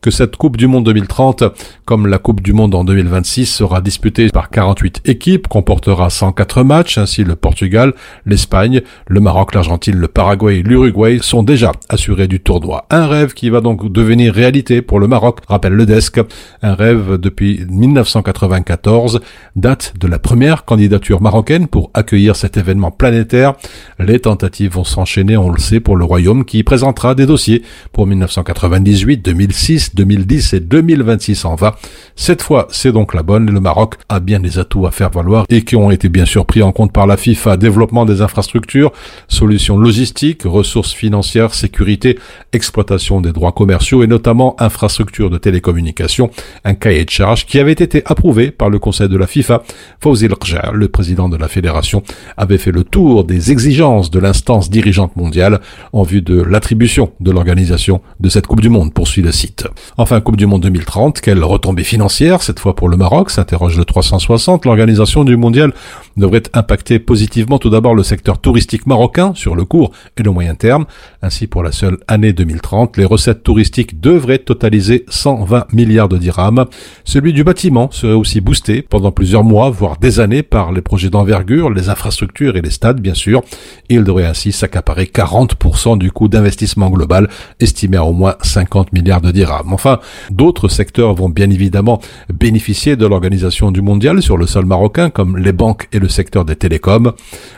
que 0.00 0.10
cette 0.10 0.36
Coupe 0.36 0.56
du 0.56 0.66
Monde 0.66 0.84
2030, 0.84 1.44
comme 1.84 2.06
la 2.06 2.18
Coupe 2.18 2.40
du 2.40 2.52
Monde 2.52 2.74
en 2.74 2.84
2026, 2.84 3.46
sera 3.46 3.80
disputée 3.80 4.28
par 4.28 4.50
48 4.50 5.02
équipes, 5.06 5.48
comportera 5.48 6.10
104 6.10 6.62
matchs, 6.62 6.98
ainsi 6.98 7.24
le 7.24 7.36
Portugal, 7.36 7.94
l'Espagne, 8.24 8.82
le 9.08 9.20
Maroc, 9.20 9.54
l'Argentine, 9.54 9.96
le 9.96 10.08
Paraguay 10.08 10.58
et 10.58 10.62
l'Uruguay 10.62 11.18
sont 11.20 11.42
déjà 11.42 11.72
assurés 11.88 12.28
du 12.28 12.40
tournoi. 12.40 12.86
Un 12.90 13.06
rêve 13.06 13.34
qui 13.34 13.50
va 13.50 13.60
donc 13.60 13.90
devenir 13.90 14.32
réalité 14.32 14.82
pour 14.82 15.00
le 15.00 15.08
Maroc, 15.08 15.40
rappelle 15.48 15.72
le 15.72 15.86
desk. 15.86 16.20
Un 16.62 16.74
rêve 16.74 17.18
depuis 17.18 17.64
1994, 17.68 19.20
date 19.56 19.94
de 19.98 20.06
la 20.06 20.18
première 20.18 20.64
candidature 20.64 21.20
marocaine 21.20 21.66
pour 21.66 21.90
accueillir 21.94 22.36
cet 22.36 22.56
événement 22.56 22.90
planétaire. 22.90 23.54
Les 23.98 24.20
tentatives 24.20 24.72
vont 24.72 24.84
s'enchaîner, 24.84 25.36
on 25.36 25.50
le 25.50 25.58
sait, 25.58 25.80
pour 25.80 25.96
le 25.96 26.04
Royaume 26.04 26.44
qui 26.44 26.62
présentera 26.62 27.14
des 27.14 27.26
dossiers 27.26 27.62
pour 27.92 28.06
1998, 28.06 29.24
2006, 29.24 29.94
2010 29.94 30.54
et 30.54 30.60
2026 30.60 31.44
en 31.44 31.54
va. 31.54 31.76
Cette 32.14 32.42
fois, 32.42 32.68
c'est 32.70 32.92
donc 32.92 33.14
la 33.14 33.22
bonne 33.22 33.50
le 33.50 33.60
Maroc 33.60 33.94
a 34.08 34.20
bien 34.20 34.40
des 34.40 34.58
atouts 34.58 34.86
à 34.86 34.90
faire 34.90 35.10
valoir 35.10 35.46
et 35.48 35.62
qui 35.62 35.76
ont 35.76 35.90
été 35.90 36.08
bien 36.08 36.26
sûr 36.26 36.46
pris 36.46 36.62
en 36.62 36.72
compte 36.72 36.92
par 36.92 37.06
la 37.06 37.16
FIFA. 37.16 37.56
Développement 37.56 38.04
des 38.04 38.20
infrastructures, 38.20 38.92
solutions 39.28 39.78
logistiques, 39.78 40.42
ressources 40.44 40.92
financières, 40.92 41.54
sécurité, 41.54 42.18
exploitation 42.52 43.20
des 43.20 43.32
droits 43.32 43.52
commerciaux 43.52 44.02
et 44.02 44.06
notamment 44.06 44.56
infrastructures 44.60 45.30
de 45.30 45.38
télécommunications. 45.38 46.30
Un 46.64 46.74
cahier 46.74 47.04
de 47.04 47.10
charge 47.10 47.46
qui 47.46 47.58
avait 47.58 47.72
été 47.72 48.02
approuvé 48.06 48.50
par 48.50 48.70
le 48.70 48.78
conseil 48.78 49.08
de 49.08 49.16
la 49.16 49.26
FIFA. 49.26 49.62
Fawzi 50.00 50.28
le 50.72 50.88
président 50.88 51.28
de 51.28 51.36
la 51.36 51.48
fédération, 51.48 52.02
avait 52.36 52.58
fait 52.58 52.72
le 52.72 52.84
tour 52.84 53.24
des 53.24 53.50
exigences 53.50 53.75
de 53.76 54.18
l'instance 54.18 54.70
dirigeante 54.70 55.16
mondiale 55.16 55.60
en 55.92 56.02
vue 56.02 56.22
de 56.22 56.40
l'attribution 56.40 57.12
de 57.20 57.30
l'organisation 57.30 58.00
de 58.20 58.30
cette 58.30 58.46
Coupe 58.46 58.62
du 58.62 58.70
Monde, 58.70 58.94
poursuit 58.94 59.20
le 59.20 59.32
site. 59.32 59.68
Enfin, 59.98 60.22
Coupe 60.22 60.38
du 60.38 60.46
Monde 60.46 60.62
2030, 60.62 61.20
quelle 61.20 61.44
retombée 61.44 61.84
financière, 61.84 62.40
cette 62.40 62.58
fois 62.58 62.74
pour 62.74 62.88
le 62.88 62.96
Maroc, 62.96 63.30
s'interroge 63.30 63.76
le 63.76 63.84
360. 63.84 64.64
L'organisation 64.64 65.24
du 65.24 65.36
mondial 65.36 65.74
devrait 66.16 66.44
impacter 66.54 66.98
positivement 66.98 67.58
tout 67.58 67.68
d'abord 67.68 67.94
le 67.94 68.02
secteur 68.02 68.38
touristique 68.38 68.86
marocain 68.86 69.32
sur 69.34 69.54
le 69.54 69.66
court 69.66 69.92
et 70.16 70.22
le 70.22 70.30
moyen 70.30 70.54
terme. 70.54 70.86
Ainsi, 71.20 71.46
pour 71.46 71.62
la 71.62 71.70
seule 71.70 71.98
année 72.08 72.32
2030, 72.32 72.96
les 72.96 73.04
recettes 73.04 73.42
touristiques 73.42 74.00
devraient 74.00 74.38
totaliser 74.38 75.04
120 75.10 75.74
milliards 75.74 76.08
de 76.08 76.16
dirhams. 76.16 76.64
Celui 77.04 77.34
du 77.34 77.44
bâtiment 77.44 77.90
serait 77.90 78.14
aussi 78.14 78.40
boosté 78.40 78.80
pendant 78.80 79.12
plusieurs 79.12 79.44
mois, 79.44 79.68
voire 79.68 79.98
des 79.98 80.18
années, 80.18 80.42
par 80.42 80.72
les 80.72 80.80
projets 80.80 81.10
d'envergure, 81.10 81.68
les 81.68 81.90
infrastructures 81.90 82.56
et 82.56 82.62
les 82.62 82.70
stades, 82.70 83.02
bien 83.02 83.12
sûr. 83.12 83.42
Il 83.88 84.04
devrait 84.04 84.26
ainsi 84.26 84.52
s'accaparer 84.52 85.04
40% 85.04 85.98
du 85.98 86.10
coût 86.10 86.28
d'investissement 86.28 86.90
global, 86.90 87.28
estimé 87.60 87.96
à 87.96 88.04
au 88.04 88.12
moins 88.12 88.36
50 88.42 88.92
milliards 88.92 89.20
de 89.20 89.30
dirhams. 89.30 89.72
Enfin, 89.72 90.00
d'autres 90.30 90.68
secteurs 90.68 91.14
vont 91.14 91.28
bien 91.28 91.50
évidemment 91.50 92.00
bénéficier 92.32 92.96
de 92.96 93.06
l'organisation 93.06 93.70
du 93.70 93.82
mondial 93.82 94.22
sur 94.22 94.36
le 94.36 94.46
sol 94.46 94.66
marocain, 94.66 95.10
comme 95.10 95.36
les 95.36 95.52
banques 95.52 95.88
et 95.92 95.98
le 95.98 96.08
secteur 96.08 96.44
des 96.44 96.56
télécoms. 96.56 97.12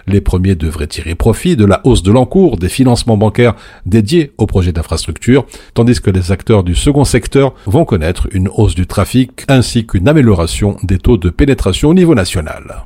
Les 0.06 0.20
premiers 0.20 0.54
devraient 0.54 0.86
tirer 0.86 1.14
profit 1.14 1.56
de 1.56 1.64
la 1.64 1.80
hausse 1.84 2.02
de 2.02 2.12
l'encours 2.12 2.56
des 2.56 2.68
financements 2.68 3.16
bancaires 3.16 3.54
dédiés 3.86 4.32
aux 4.38 4.46
projets 4.46 4.72
d'infrastructure, 4.72 5.46
tandis 5.74 6.00
que 6.00 6.10
les 6.10 6.32
acteurs 6.32 6.64
du 6.64 6.74
second 6.74 7.04
secteur 7.04 7.54
vont 7.66 7.84
connaître 7.84 8.28
une 8.32 8.48
hausse 8.48 8.74
du 8.74 8.86
trafic 8.86 9.44
ainsi 9.48 9.86
qu'une 9.86 10.08
amélioration 10.08 10.76
des 10.82 10.98
taux 10.98 11.16
de 11.16 11.30
pénétration 11.30 11.90
au 11.90 11.94
niveau 11.94 12.14
national. 12.14 12.84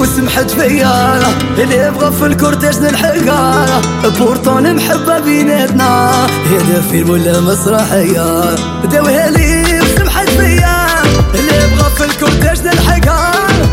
وسمحت 0.00 0.50
فيا 0.50 1.20
اللي 1.58 1.90
بغى 1.90 2.12
في 2.12 2.26
الكورتيج 2.26 2.78
نلحقها. 2.78 3.80
بورطون 4.18 4.66
المحبة 4.66 5.18
بيناتنا 5.18 6.10
هذا 6.50 6.82
فيلم 6.90 7.10
ولا 7.10 7.40
مسرحية. 7.40 8.54
داوها 8.84 9.30
لي 9.30 9.80
وسمحت 9.80 10.28
فيا 10.28 10.86
اللي 11.34 11.76
بغى 11.76 11.90
في 11.96 12.04
الكورتيج 12.04 12.66
نلحقها. 12.66 13.32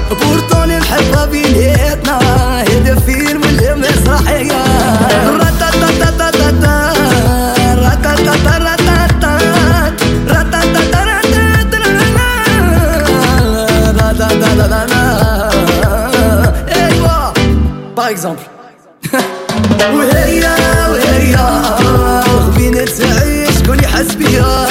بورطون 0.09 0.71
المحبة 0.71 1.25
بيناتنا 1.25 2.19
هذا 2.61 2.95
فيلم 3.05 3.41
ولا 3.41 3.75
مسرحية. 3.75 4.66
اكزومبل 18.18 18.41
وهي 19.95 20.41
وهي 20.89 21.36
غبينة 22.26 22.86
تعيش 22.86 23.63
كوني 23.65 23.88
حاس 23.88 24.15
بيها 24.15 24.66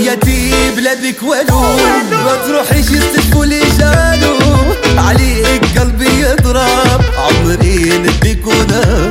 يا 0.00 0.14
ناحيتي 0.14 0.70
بلا 0.76 0.94
بك 0.94 1.22
والو 1.22 1.60
ما 2.10 2.36
تروحيش 2.46 2.90
لي 3.44 3.60
جالو 3.78 4.34
عليك 4.98 5.78
قلبي 5.78 6.08
يضرب. 6.20 7.00
عمري 7.18 7.98
نديك 7.98 8.46
ونهرب 8.46 9.09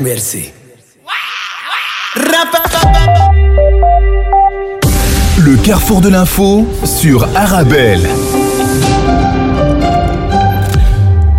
merci. 0.00 0.52
Le 5.38 5.56
carrefour 5.62 6.00
de 6.00 6.08
l'info 6.08 6.66
sur 6.84 7.24
Arabelle. 7.36 8.00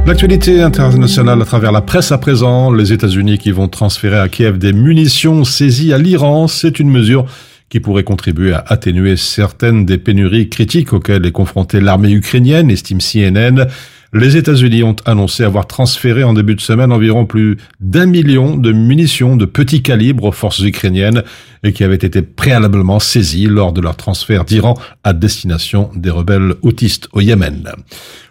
L'actualité 0.06 0.62
internationale 0.62 1.42
à 1.42 1.46
travers 1.46 1.72
la 1.72 1.82
presse 1.82 2.12
à 2.12 2.18
présent, 2.18 2.72
les 2.72 2.92
États-Unis 2.94 3.38
qui 3.38 3.52
vont 3.52 3.68
transférer 3.68 4.20
à 4.20 4.28
Kiev 4.28 4.58
des 4.58 4.74
munitions 4.74 5.44
saisies 5.44 5.94
à 5.94 5.98
l'Iran, 5.98 6.48
c'est 6.48 6.80
une 6.80 6.90
mesure 6.90 7.26
qui 7.70 7.80
pourrait 7.80 8.04
contribuer 8.04 8.54
à 8.54 8.64
atténuer 8.68 9.16
certaines 9.16 9.86
des 9.86 9.98
pénuries 9.98 10.50
critiques 10.50 10.94
auxquelles 10.94 11.26
est 11.26 11.32
confrontée 11.32 11.80
l'armée 11.80 12.12
ukrainienne, 12.12 12.70
estime 12.70 13.00
CNN. 13.00 13.68
Les 14.14 14.36
États-Unis 14.36 14.84
ont 14.84 14.98
annoncé 15.06 15.46
avoir 15.46 15.68
transféré 15.68 16.26
en 16.26 16.34
début 16.34 16.56
de 16.56 16.60
semaine 16.60 16.92
environ 16.92 17.26
plus 17.26 17.56
d'un 17.80 18.06
million 18.06 18.58
de 18.58 18.74
munitions 18.74 19.38
de 19.38 19.46
petit 19.46 19.82
calibre 19.82 20.26
aux 20.26 20.32
forces 20.34 20.60
ukrainiennes 20.60 21.24
et 21.64 21.72
qui 21.72 21.86
avaient 21.86 21.96
été 21.96 22.22
préalablement 22.22 23.00
saisies 23.00 23.48
lors 23.48 23.72
de 23.72 23.80
leur 23.80 23.96
transfert 23.96 24.44
d'Iran 24.44 24.78
à 25.06 25.14
destination 25.14 25.92
des 25.96 26.10
rebelles 26.10 26.56
houtistes 26.62 27.08
au 27.14 27.22
Yémen. 27.22 27.72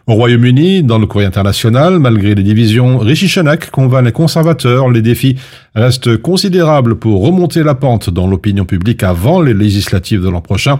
Au 0.06 0.14
Royaume-Uni, 0.14 0.82
dans 0.82 0.98
le 0.98 1.06
courrier 1.06 1.26
international, 1.26 1.98
malgré 1.98 2.34
les 2.34 2.42
divisions, 2.42 2.98
Rishi 2.98 3.32
convainc 3.72 4.04
les 4.04 4.12
conservateurs, 4.12 4.90
les 4.90 5.00
défis 5.00 5.36
restent 5.74 6.18
considérables 6.18 6.96
pour 6.96 7.24
remonter 7.24 7.62
la 7.62 7.74
pente 7.74 8.10
dans 8.10 8.26
l'opinion 8.26 8.66
publique 8.66 9.02
avant 9.02 9.40
les 9.40 9.54
législatives 9.54 10.22
de 10.22 10.28
l'an 10.28 10.42
prochain. 10.42 10.78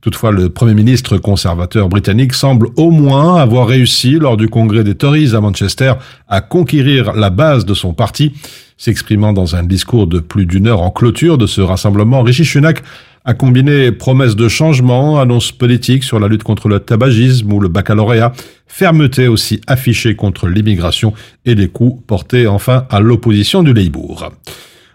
Toutefois, 0.00 0.30
le 0.30 0.48
Premier 0.48 0.74
ministre 0.74 1.18
conservateur 1.18 1.88
britannique 1.88 2.32
semble 2.32 2.68
au 2.76 2.90
moins 2.92 3.36
avoir 3.36 3.66
réussi 3.66 4.12
lors 4.12 4.36
du 4.36 4.48
congrès 4.48 4.84
des 4.84 4.94
Tories 4.94 5.34
à 5.34 5.40
Manchester 5.40 5.94
à 6.28 6.40
conquérir 6.40 7.14
la 7.14 7.30
base 7.30 7.64
de 7.64 7.74
son 7.74 7.94
parti. 7.94 8.32
S'exprimant 8.76 9.32
dans 9.32 9.56
un 9.56 9.64
discours 9.64 10.06
de 10.06 10.20
plus 10.20 10.46
d'une 10.46 10.68
heure 10.68 10.82
en 10.82 10.92
clôture 10.92 11.36
de 11.36 11.46
ce 11.46 11.60
rassemblement, 11.60 12.22
Rishi 12.22 12.44
Sunak 12.44 12.84
a 13.24 13.34
combiné 13.34 13.90
promesses 13.90 14.36
de 14.36 14.48
changement, 14.48 15.18
annonces 15.18 15.50
politiques 15.50 16.04
sur 16.04 16.20
la 16.20 16.28
lutte 16.28 16.44
contre 16.44 16.68
le 16.68 16.78
tabagisme 16.78 17.52
ou 17.52 17.58
le 17.58 17.68
baccalauréat, 17.68 18.32
fermeté 18.68 19.26
aussi 19.26 19.60
affichée 19.66 20.14
contre 20.14 20.46
l'immigration 20.46 21.12
et 21.44 21.56
les 21.56 21.68
coups 21.68 22.00
portés 22.06 22.46
enfin 22.46 22.86
à 22.88 23.00
l'opposition 23.00 23.64
du 23.64 23.74
Labour. 23.74 24.30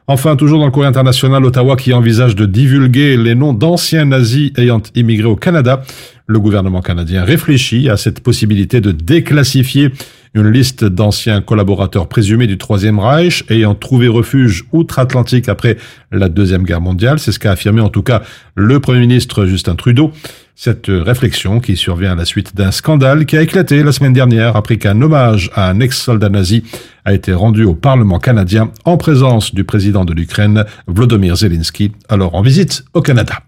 Enfin, 0.05 0.35
toujours 0.35 0.59
dans 0.59 0.65
le 0.65 0.71
courrier 0.71 0.89
international, 0.89 1.45
Ottawa 1.45 1.77
qui 1.77 1.93
envisage 1.93 2.35
de 2.35 2.45
divulguer 2.45 3.15
les 3.15 3.35
noms 3.35 3.53
d'anciens 3.53 4.03
nazis 4.03 4.51
ayant 4.57 4.81
immigré 4.95 5.27
au 5.27 5.37
Canada. 5.37 5.81
Le 6.27 6.39
gouvernement 6.39 6.81
canadien 6.81 7.23
réfléchit 7.23 7.89
à 7.89 7.95
cette 7.95 8.19
possibilité 8.19 8.81
de 8.81 8.91
déclassifier 8.91 9.91
une 10.33 10.49
liste 10.49 10.83
d'anciens 10.83 11.41
collaborateurs 11.41 12.07
présumés 12.07 12.47
du 12.47 12.57
Troisième 12.57 12.99
Reich 12.99 13.43
ayant 13.49 13.75
trouvé 13.75 14.07
refuge 14.07 14.65
outre-Atlantique 14.71 15.47
après 15.47 15.77
la 16.11 16.29
Deuxième 16.29 16.63
Guerre 16.63 16.81
mondiale. 16.81 17.19
C'est 17.19 17.31
ce 17.31 17.39
qu'a 17.39 17.51
affirmé 17.51 17.81
en 17.81 17.89
tout 17.89 18.03
cas 18.03 18.23
le 18.55 18.79
Premier 18.79 18.99
ministre 18.99 19.45
Justin 19.45 19.75
Trudeau. 19.75 20.11
Cette 20.55 20.87
réflexion 20.87 21.59
qui 21.59 21.75
survient 21.75 22.11
à 22.11 22.15
la 22.15 22.25
suite 22.25 22.55
d'un 22.55 22.71
scandale 22.71 23.25
qui 23.25 23.35
a 23.37 23.41
éclaté 23.41 23.81
la 23.81 23.91
semaine 23.91 24.13
dernière 24.13 24.55
après 24.55 24.77
qu'un 24.77 25.01
hommage 25.01 25.49
à 25.55 25.69
un 25.69 25.79
ex-soldat 25.79 26.29
nazi 26.29 26.63
a 27.05 27.13
été 27.13 27.33
rendu 27.33 27.63
au 27.63 27.73
Parlement 27.73 28.19
canadien 28.19 28.71
en 28.85 28.97
présence 28.97 29.53
du 29.53 29.63
président 29.63 30.05
de 30.05 30.13
l'Ukraine, 30.13 30.65
Vladimir 30.87 31.35
Zelensky, 31.35 31.91
alors 32.07 32.35
en 32.35 32.41
visite 32.41 32.85
au 32.93 33.01
Canada. 33.01 33.39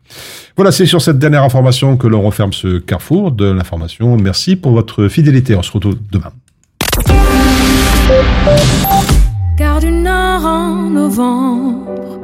Voilà, 0.55 0.71
c'est 0.71 0.87
sur 0.87 1.01
cette 1.01 1.19
dernière 1.19 1.43
information 1.43 1.95
que 1.95 2.07
l'on 2.07 2.23
referme 2.23 2.53
ce 2.53 2.79
carrefour 2.79 3.31
de 3.31 3.45
l'information. 3.45 4.17
Merci 4.17 4.55
pour 4.55 4.71
votre 4.71 5.07
fidélité. 5.07 5.55
On 5.55 5.63
se 5.63 5.71
retrouve 5.71 5.97
demain. 6.11 6.31
Car 9.57 9.79
du 9.79 9.91
nord 9.91 10.45
en 10.45 10.89
novembre, 10.89 12.19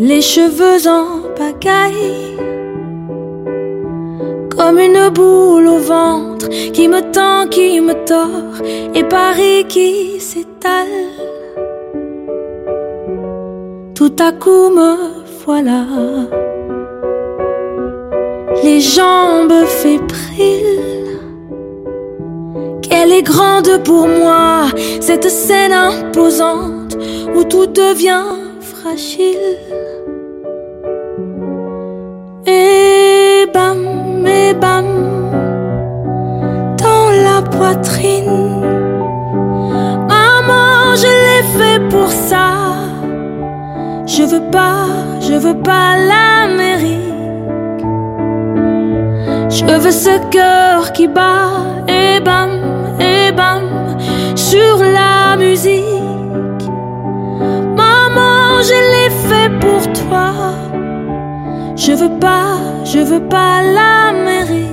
les 0.00 0.20
cheveux 0.20 0.88
en 0.88 1.22
pagaille, 1.36 2.36
comme 4.56 4.78
une 4.78 5.10
boule 5.10 5.68
au 5.68 5.78
ventre 5.78 6.48
qui 6.72 6.88
me 6.88 7.00
tend, 7.12 7.48
qui 7.48 7.80
me 7.80 7.94
tord, 8.04 8.60
et 8.94 9.04
Paris 9.04 9.64
qui 9.68 10.18
s'étale. 10.20 10.86
Tout 13.94 14.16
à 14.18 14.32
coup 14.32 14.70
me 14.70 14.96
voilà, 15.44 15.84
les 18.64 18.80
jambes 18.80 19.64
fébriles. 19.66 21.15
Qu'elle 22.98 23.12
est 23.12 23.22
grande 23.22 23.82
pour 23.84 24.08
moi, 24.08 24.68
cette 25.02 25.28
scène 25.28 25.74
imposante 25.74 26.96
où 27.36 27.44
tout 27.44 27.66
devient 27.66 28.24
fragile. 28.58 29.58
Et 32.46 33.44
bam, 33.52 34.26
et 34.26 34.54
bam, 34.54 34.86
dans 36.78 37.10
la 37.10 37.42
poitrine. 37.42 38.62
Maman, 40.08 40.94
je 41.02 41.12
l'ai 41.24 41.42
fait 41.58 41.80
pour 41.90 42.10
ça. 42.10 42.48
Je 44.06 44.22
veux 44.22 44.50
pas, 44.50 44.86
je 45.20 45.34
veux 45.34 45.60
pas 45.60 45.96
la 45.96 46.48
mairie. 46.56 47.12
Je 49.50 49.78
veux 49.82 49.90
ce 49.90 50.18
cœur 50.30 50.92
qui 50.92 51.08
bat 51.08 51.66
et 51.88 52.20
bam, 52.20 52.50
et 52.54 52.55
sur 54.34 54.78
la 54.78 55.36
musique. 55.36 56.64
Maman, 57.76 58.62
je 58.62 58.78
l'ai 58.92 59.10
fait 59.28 59.50
pour 59.60 59.82
toi. 59.92 60.32
Je 61.76 61.92
veux 61.92 62.18
pas, 62.18 62.58
je 62.84 62.98
veux 62.98 63.26
pas 63.28 63.62
l'Amérique. 63.62 64.66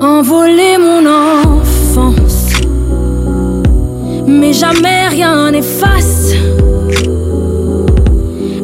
Envoler 0.00 0.76
mon 0.78 1.04
enfance, 1.06 2.52
mais 4.26 4.52
jamais 4.52 5.08
rien 5.08 5.50
n'efface 5.50 6.34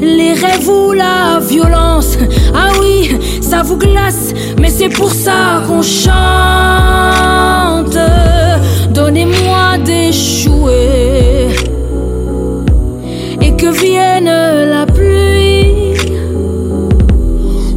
les 0.05 0.35
rêves 0.35 0.68
ou 0.68 0.93
la 0.93 1.41
violence. 1.41 2.18
Ah 2.55 2.70
oui, 2.80 3.18
ça 3.41 3.62
vous 3.62 3.76
glace, 3.76 4.32
mais 4.65 4.71
c'est 4.71 4.89
pour 4.89 5.12
ça 5.12 5.62
qu'on 5.67 5.83
chante. 5.83 6.09
Donnez-moi 8.93 9.77
des 9.85 10.11
jouets 10.11 11.51
et 13.43 13.55
que 13.57 13.71
vienne 13.83 14.33
la 14.75 14.87
pluie. 14.87 15.93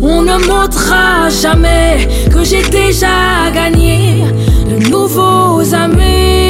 On 0.01 0.21
ne 0.21 0.37
montrera 0.47 1.27
jamais 1.29 2.07
que 2.33 2.45
j'ai 2.45 2.63
déjà 2.69 3.51
gagné 3.53 4.23
de 4.69 4.89
nouveaux 4.89 5.61
amis. 5.73 6.46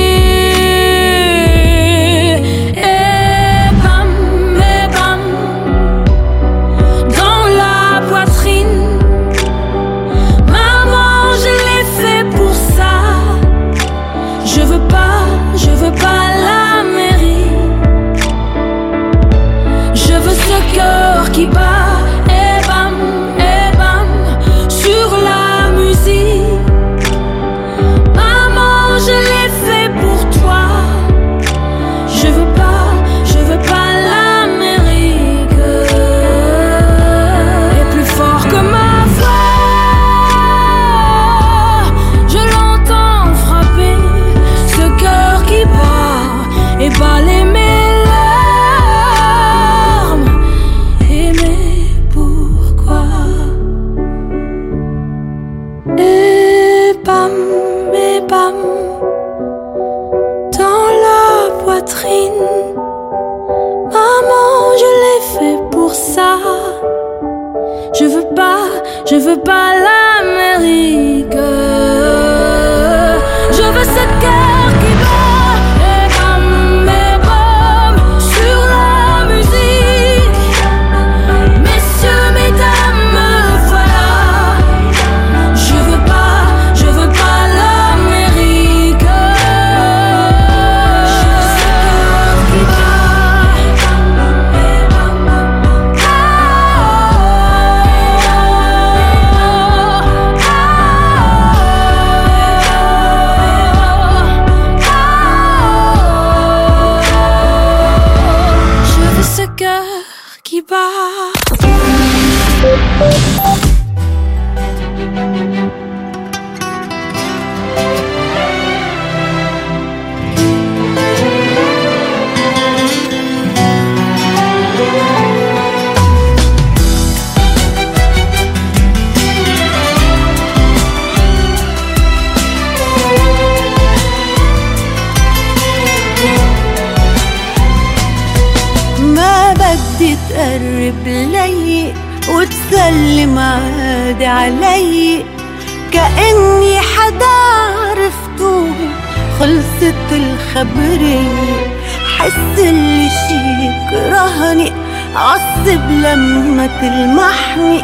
عصب 155.17 155.89
لما 155.89 156.67
تلمحني. 156.81 157.79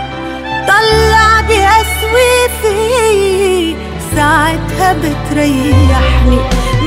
طلع 0.68 1.42
بقسوي 1.42 2.50
في 2.62 3.76
ساعتها 4.16 4.94
بتريحني. 4.94 6.40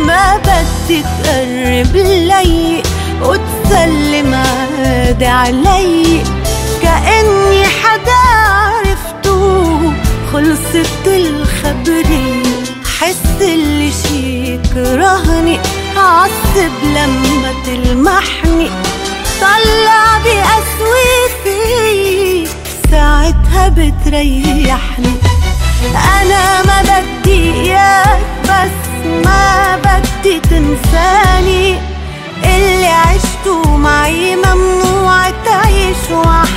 ما 0.07 0.36
بدي 0.36 1.03
تقرب 1.03 1.97
لي 1.97 2.82
وتسلم 3.22 4.34
عادي 4.34 5.26
علي. 5.26 6.22
كأني 6.82 7.64
حدا 7.64 8.22
عرفته 8.49 9.92
خلصت 10.32 11.07
الخبرية 11.07 12.57
حس 12.99 13.42
اللي 13.42 13.90
شي 13.90 14.59
كرهني 14.74 15.59
عصب 15.97 16.72
لما 16.84 17.53
تلمحني. 17.66 18.70
طلع 19.41 20.18
بقسوي 20.18 21.16
في 21.45 22.49
ساعتها 22.91 23.68
بتريحني. 23.68 25.14
أنا 26.20 26.62
ما 26.62 26.82
بدي 26.82 27.53
إياك 27.53 28.20
بس 28.45 29.07
ما 29.24 29.76
بدي 29.76 30.41
تنساني. 30.41 31.78
اللي 32.45 32.87
عشته 32.87 33.76
معي 33.76 34.37
ممنوع 34.37 35.30
تعيش 35.30 36.07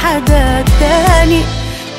حدا 0.03 0.65
تاني. 0.79 1.41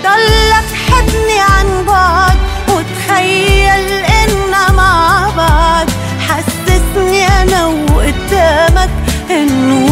ضلك 0.02 0.68
حبني 0.88 1.40
عن 1.40 1.84
بعد 1.86 2.36
وتخيل 2.68 4.04
إنا 4.04 4.72
مع 4.72 5.30
بعض. 5.36 5.86
حسسني 6.28 7.42
أنا 7.42 7.66
وقدامك 7.66 8.90
إنه 9.30 9.89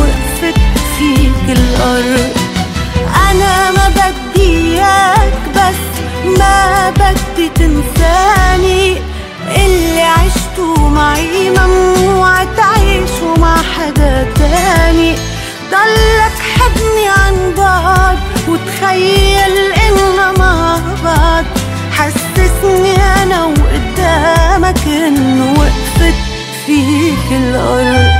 الأرض. 1.49 2.37
أنا 3.31 3.71
ما 3.71 3.89
بدي 3.89 4.43
إياك 4.43 5.39
بس 5.57 5.83
ما 6.39 6.91
بدي 6.91 7.49
تنساني. 7.49 8.97
اللي 9.57 10.03
عشته 10.03 10.89
معي 10.89 11.51
ممنوع 11.51 12.45
تعيشه 12.45 13.35
مع 13.39 13.57
حدا 13.57 14.27
تاني. 14.39 15.15
ضلك 15.71 16.37
حبني 16.55 17.09
عن 17.09 17.55
بعد 17.57 18.19
وتخيل 18.49 19.73
إنا 19.89 20.33
مع 20.39 20.79
بعض. 21.05 21.45
حسسني 21.93 22.97
أنا 23.23 23.45
وقدامك 23.45 24.87
إنه 24.87 25.55
وقفت 25.59 26.15
فيك 26.67 27.33
الأرض. 27.33 28.18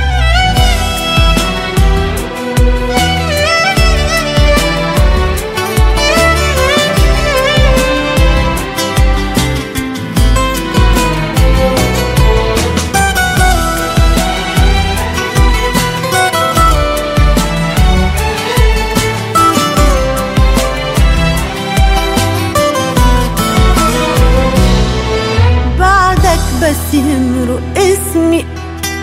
يمرق 26.93 27.61
اسمي 27.77 28.45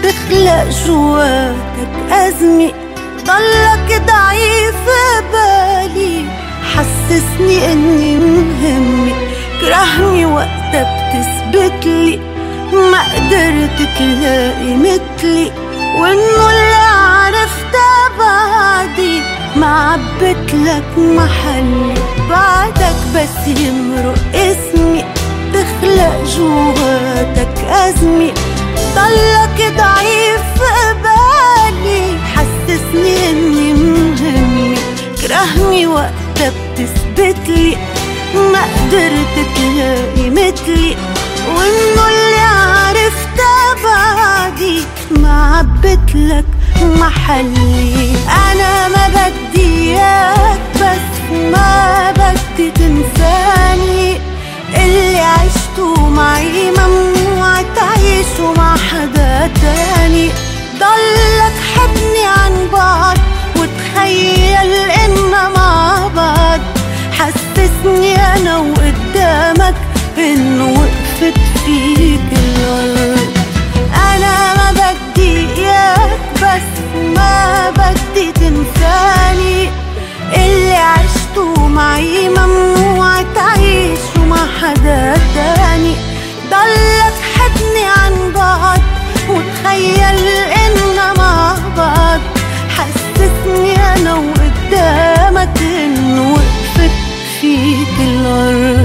تخلق 0.03 0.69
جواتك 0.87 2.13
أزمة 2.13 2.73
ضلك 3.27 4.03
ضعيف 4.07 4.83
بالي 5.33 6.25
حسسني 6.75 7.73
إني 7.73 8.17
مهمة 8.17 9.13
كرهني 9.61 10.27
وقتها 10.27 10.85
بتثبتلي 10.97 12.21
ما 12.73 13.01
قدرت 13.15 13.89
تلاقي 13.99 14.77
مثلي. 14.77 15.53
وانه 16.01 16.51
اللي 16.51 16.87
عرفته 16.93 17.89
بعدي 18.19 19.21
ما 19.57 19.93
عبت 19.93 20.55
لك 20.55 20.99
محلي 20.99 21.95
بعدك 22.31 22.97
بس 23.15 23.59
يمرق 23.59 24.19
اسمي. 24.35 25.05
تخلق 25.57 26.25
جواتك 26.37 27.59
أزمة 27.65 28.33
ضلك 28.95 29.73
ضعيف 29.77 30.61
بالي 31.03 32.19
حسسني 32.35 33.31
إني 33.31 33.73
مهمة 33.73 34.79
كرهني 35.21 35.87
وقتها 35.87 36.53
بتثبتلي 36.75 37.77
ما 38.35 38.63
قدرت 38.63 39.35
تلاقي 39.57 40.31
مثلي. 40.31 40.97
وإنه 41.49 42.09
اللي 42.09 42.41
عرفته 42.41 43.53
بعدي 43.85 44.83
ما 45.11 45.57
عبت 45.57 46.15
لك 46.15 46.45
محلي. 46.83 48.13
أنا 48.53 48.89
ما 48.89 49.09
بدي 49.09 49.63
اياك 49.63 50.61
بس 50.75 51.33
ما 51.53 52.13
بدي 52.13 52.71
تنساني. 52.71 54.36
اللي 54.75 55.21
عشته 55.21 56.09
معي 56.09 56.71
ممنوع 56.71 57.63
تعيشه 57.63 58.53
مع 58.57 58.77
حدا 58.77 59.51
تاني. 59.63 60.31
ضلك 60.79 61.57
حبني 61.75 62.27
عن 62.27 62.69
بعد 62.73 63.19
وتخيل 63.57 64.73
إنا 65.05 65.49
مع 65.49 66.09
بعض 66.17 66.61
حسسني 67.13 68.17
أنا 68.17 68.59
وقدامك 68.59 69.75
إنه 70.19 70.65
وقفت 70.65 71.39
فيك 71.65 72.33
الأرض. 72.33 73.29
أنا 73.95 74.55
ما 74.55 74.73
بدي 74.73 75.39
إياك 75.39 76.21
بس 76.43 76.71
ما 77.17 77.71
بدي 77.71 78.33
تنساني. 78.33 79.71
اللي 80.37 80.75
عشته 80.77 81.67
معي 81.69 82.29
ممنوع 82.29 83.23
تعيشه 83.35 84.16
حدا 84.61 85.15
تاني 85.35 85.95
ضلك 86.51 87.17
حبني 87.35 87.85
عن 87.97 88.15
بعد 88.35 88.83
وتخيل 89.29 90.29
إنا 90.67 91.13
مع 91.19 91.57
بعض 91.77 92.21
حسسني 92.77 93.75
أنا 93.95 94.15
وقدامك 94.15 95.59
إنه 95.59 96.33
وقفت 96.33 96.95
فيك 97.41 97.97
الأرض. 98.01 98.76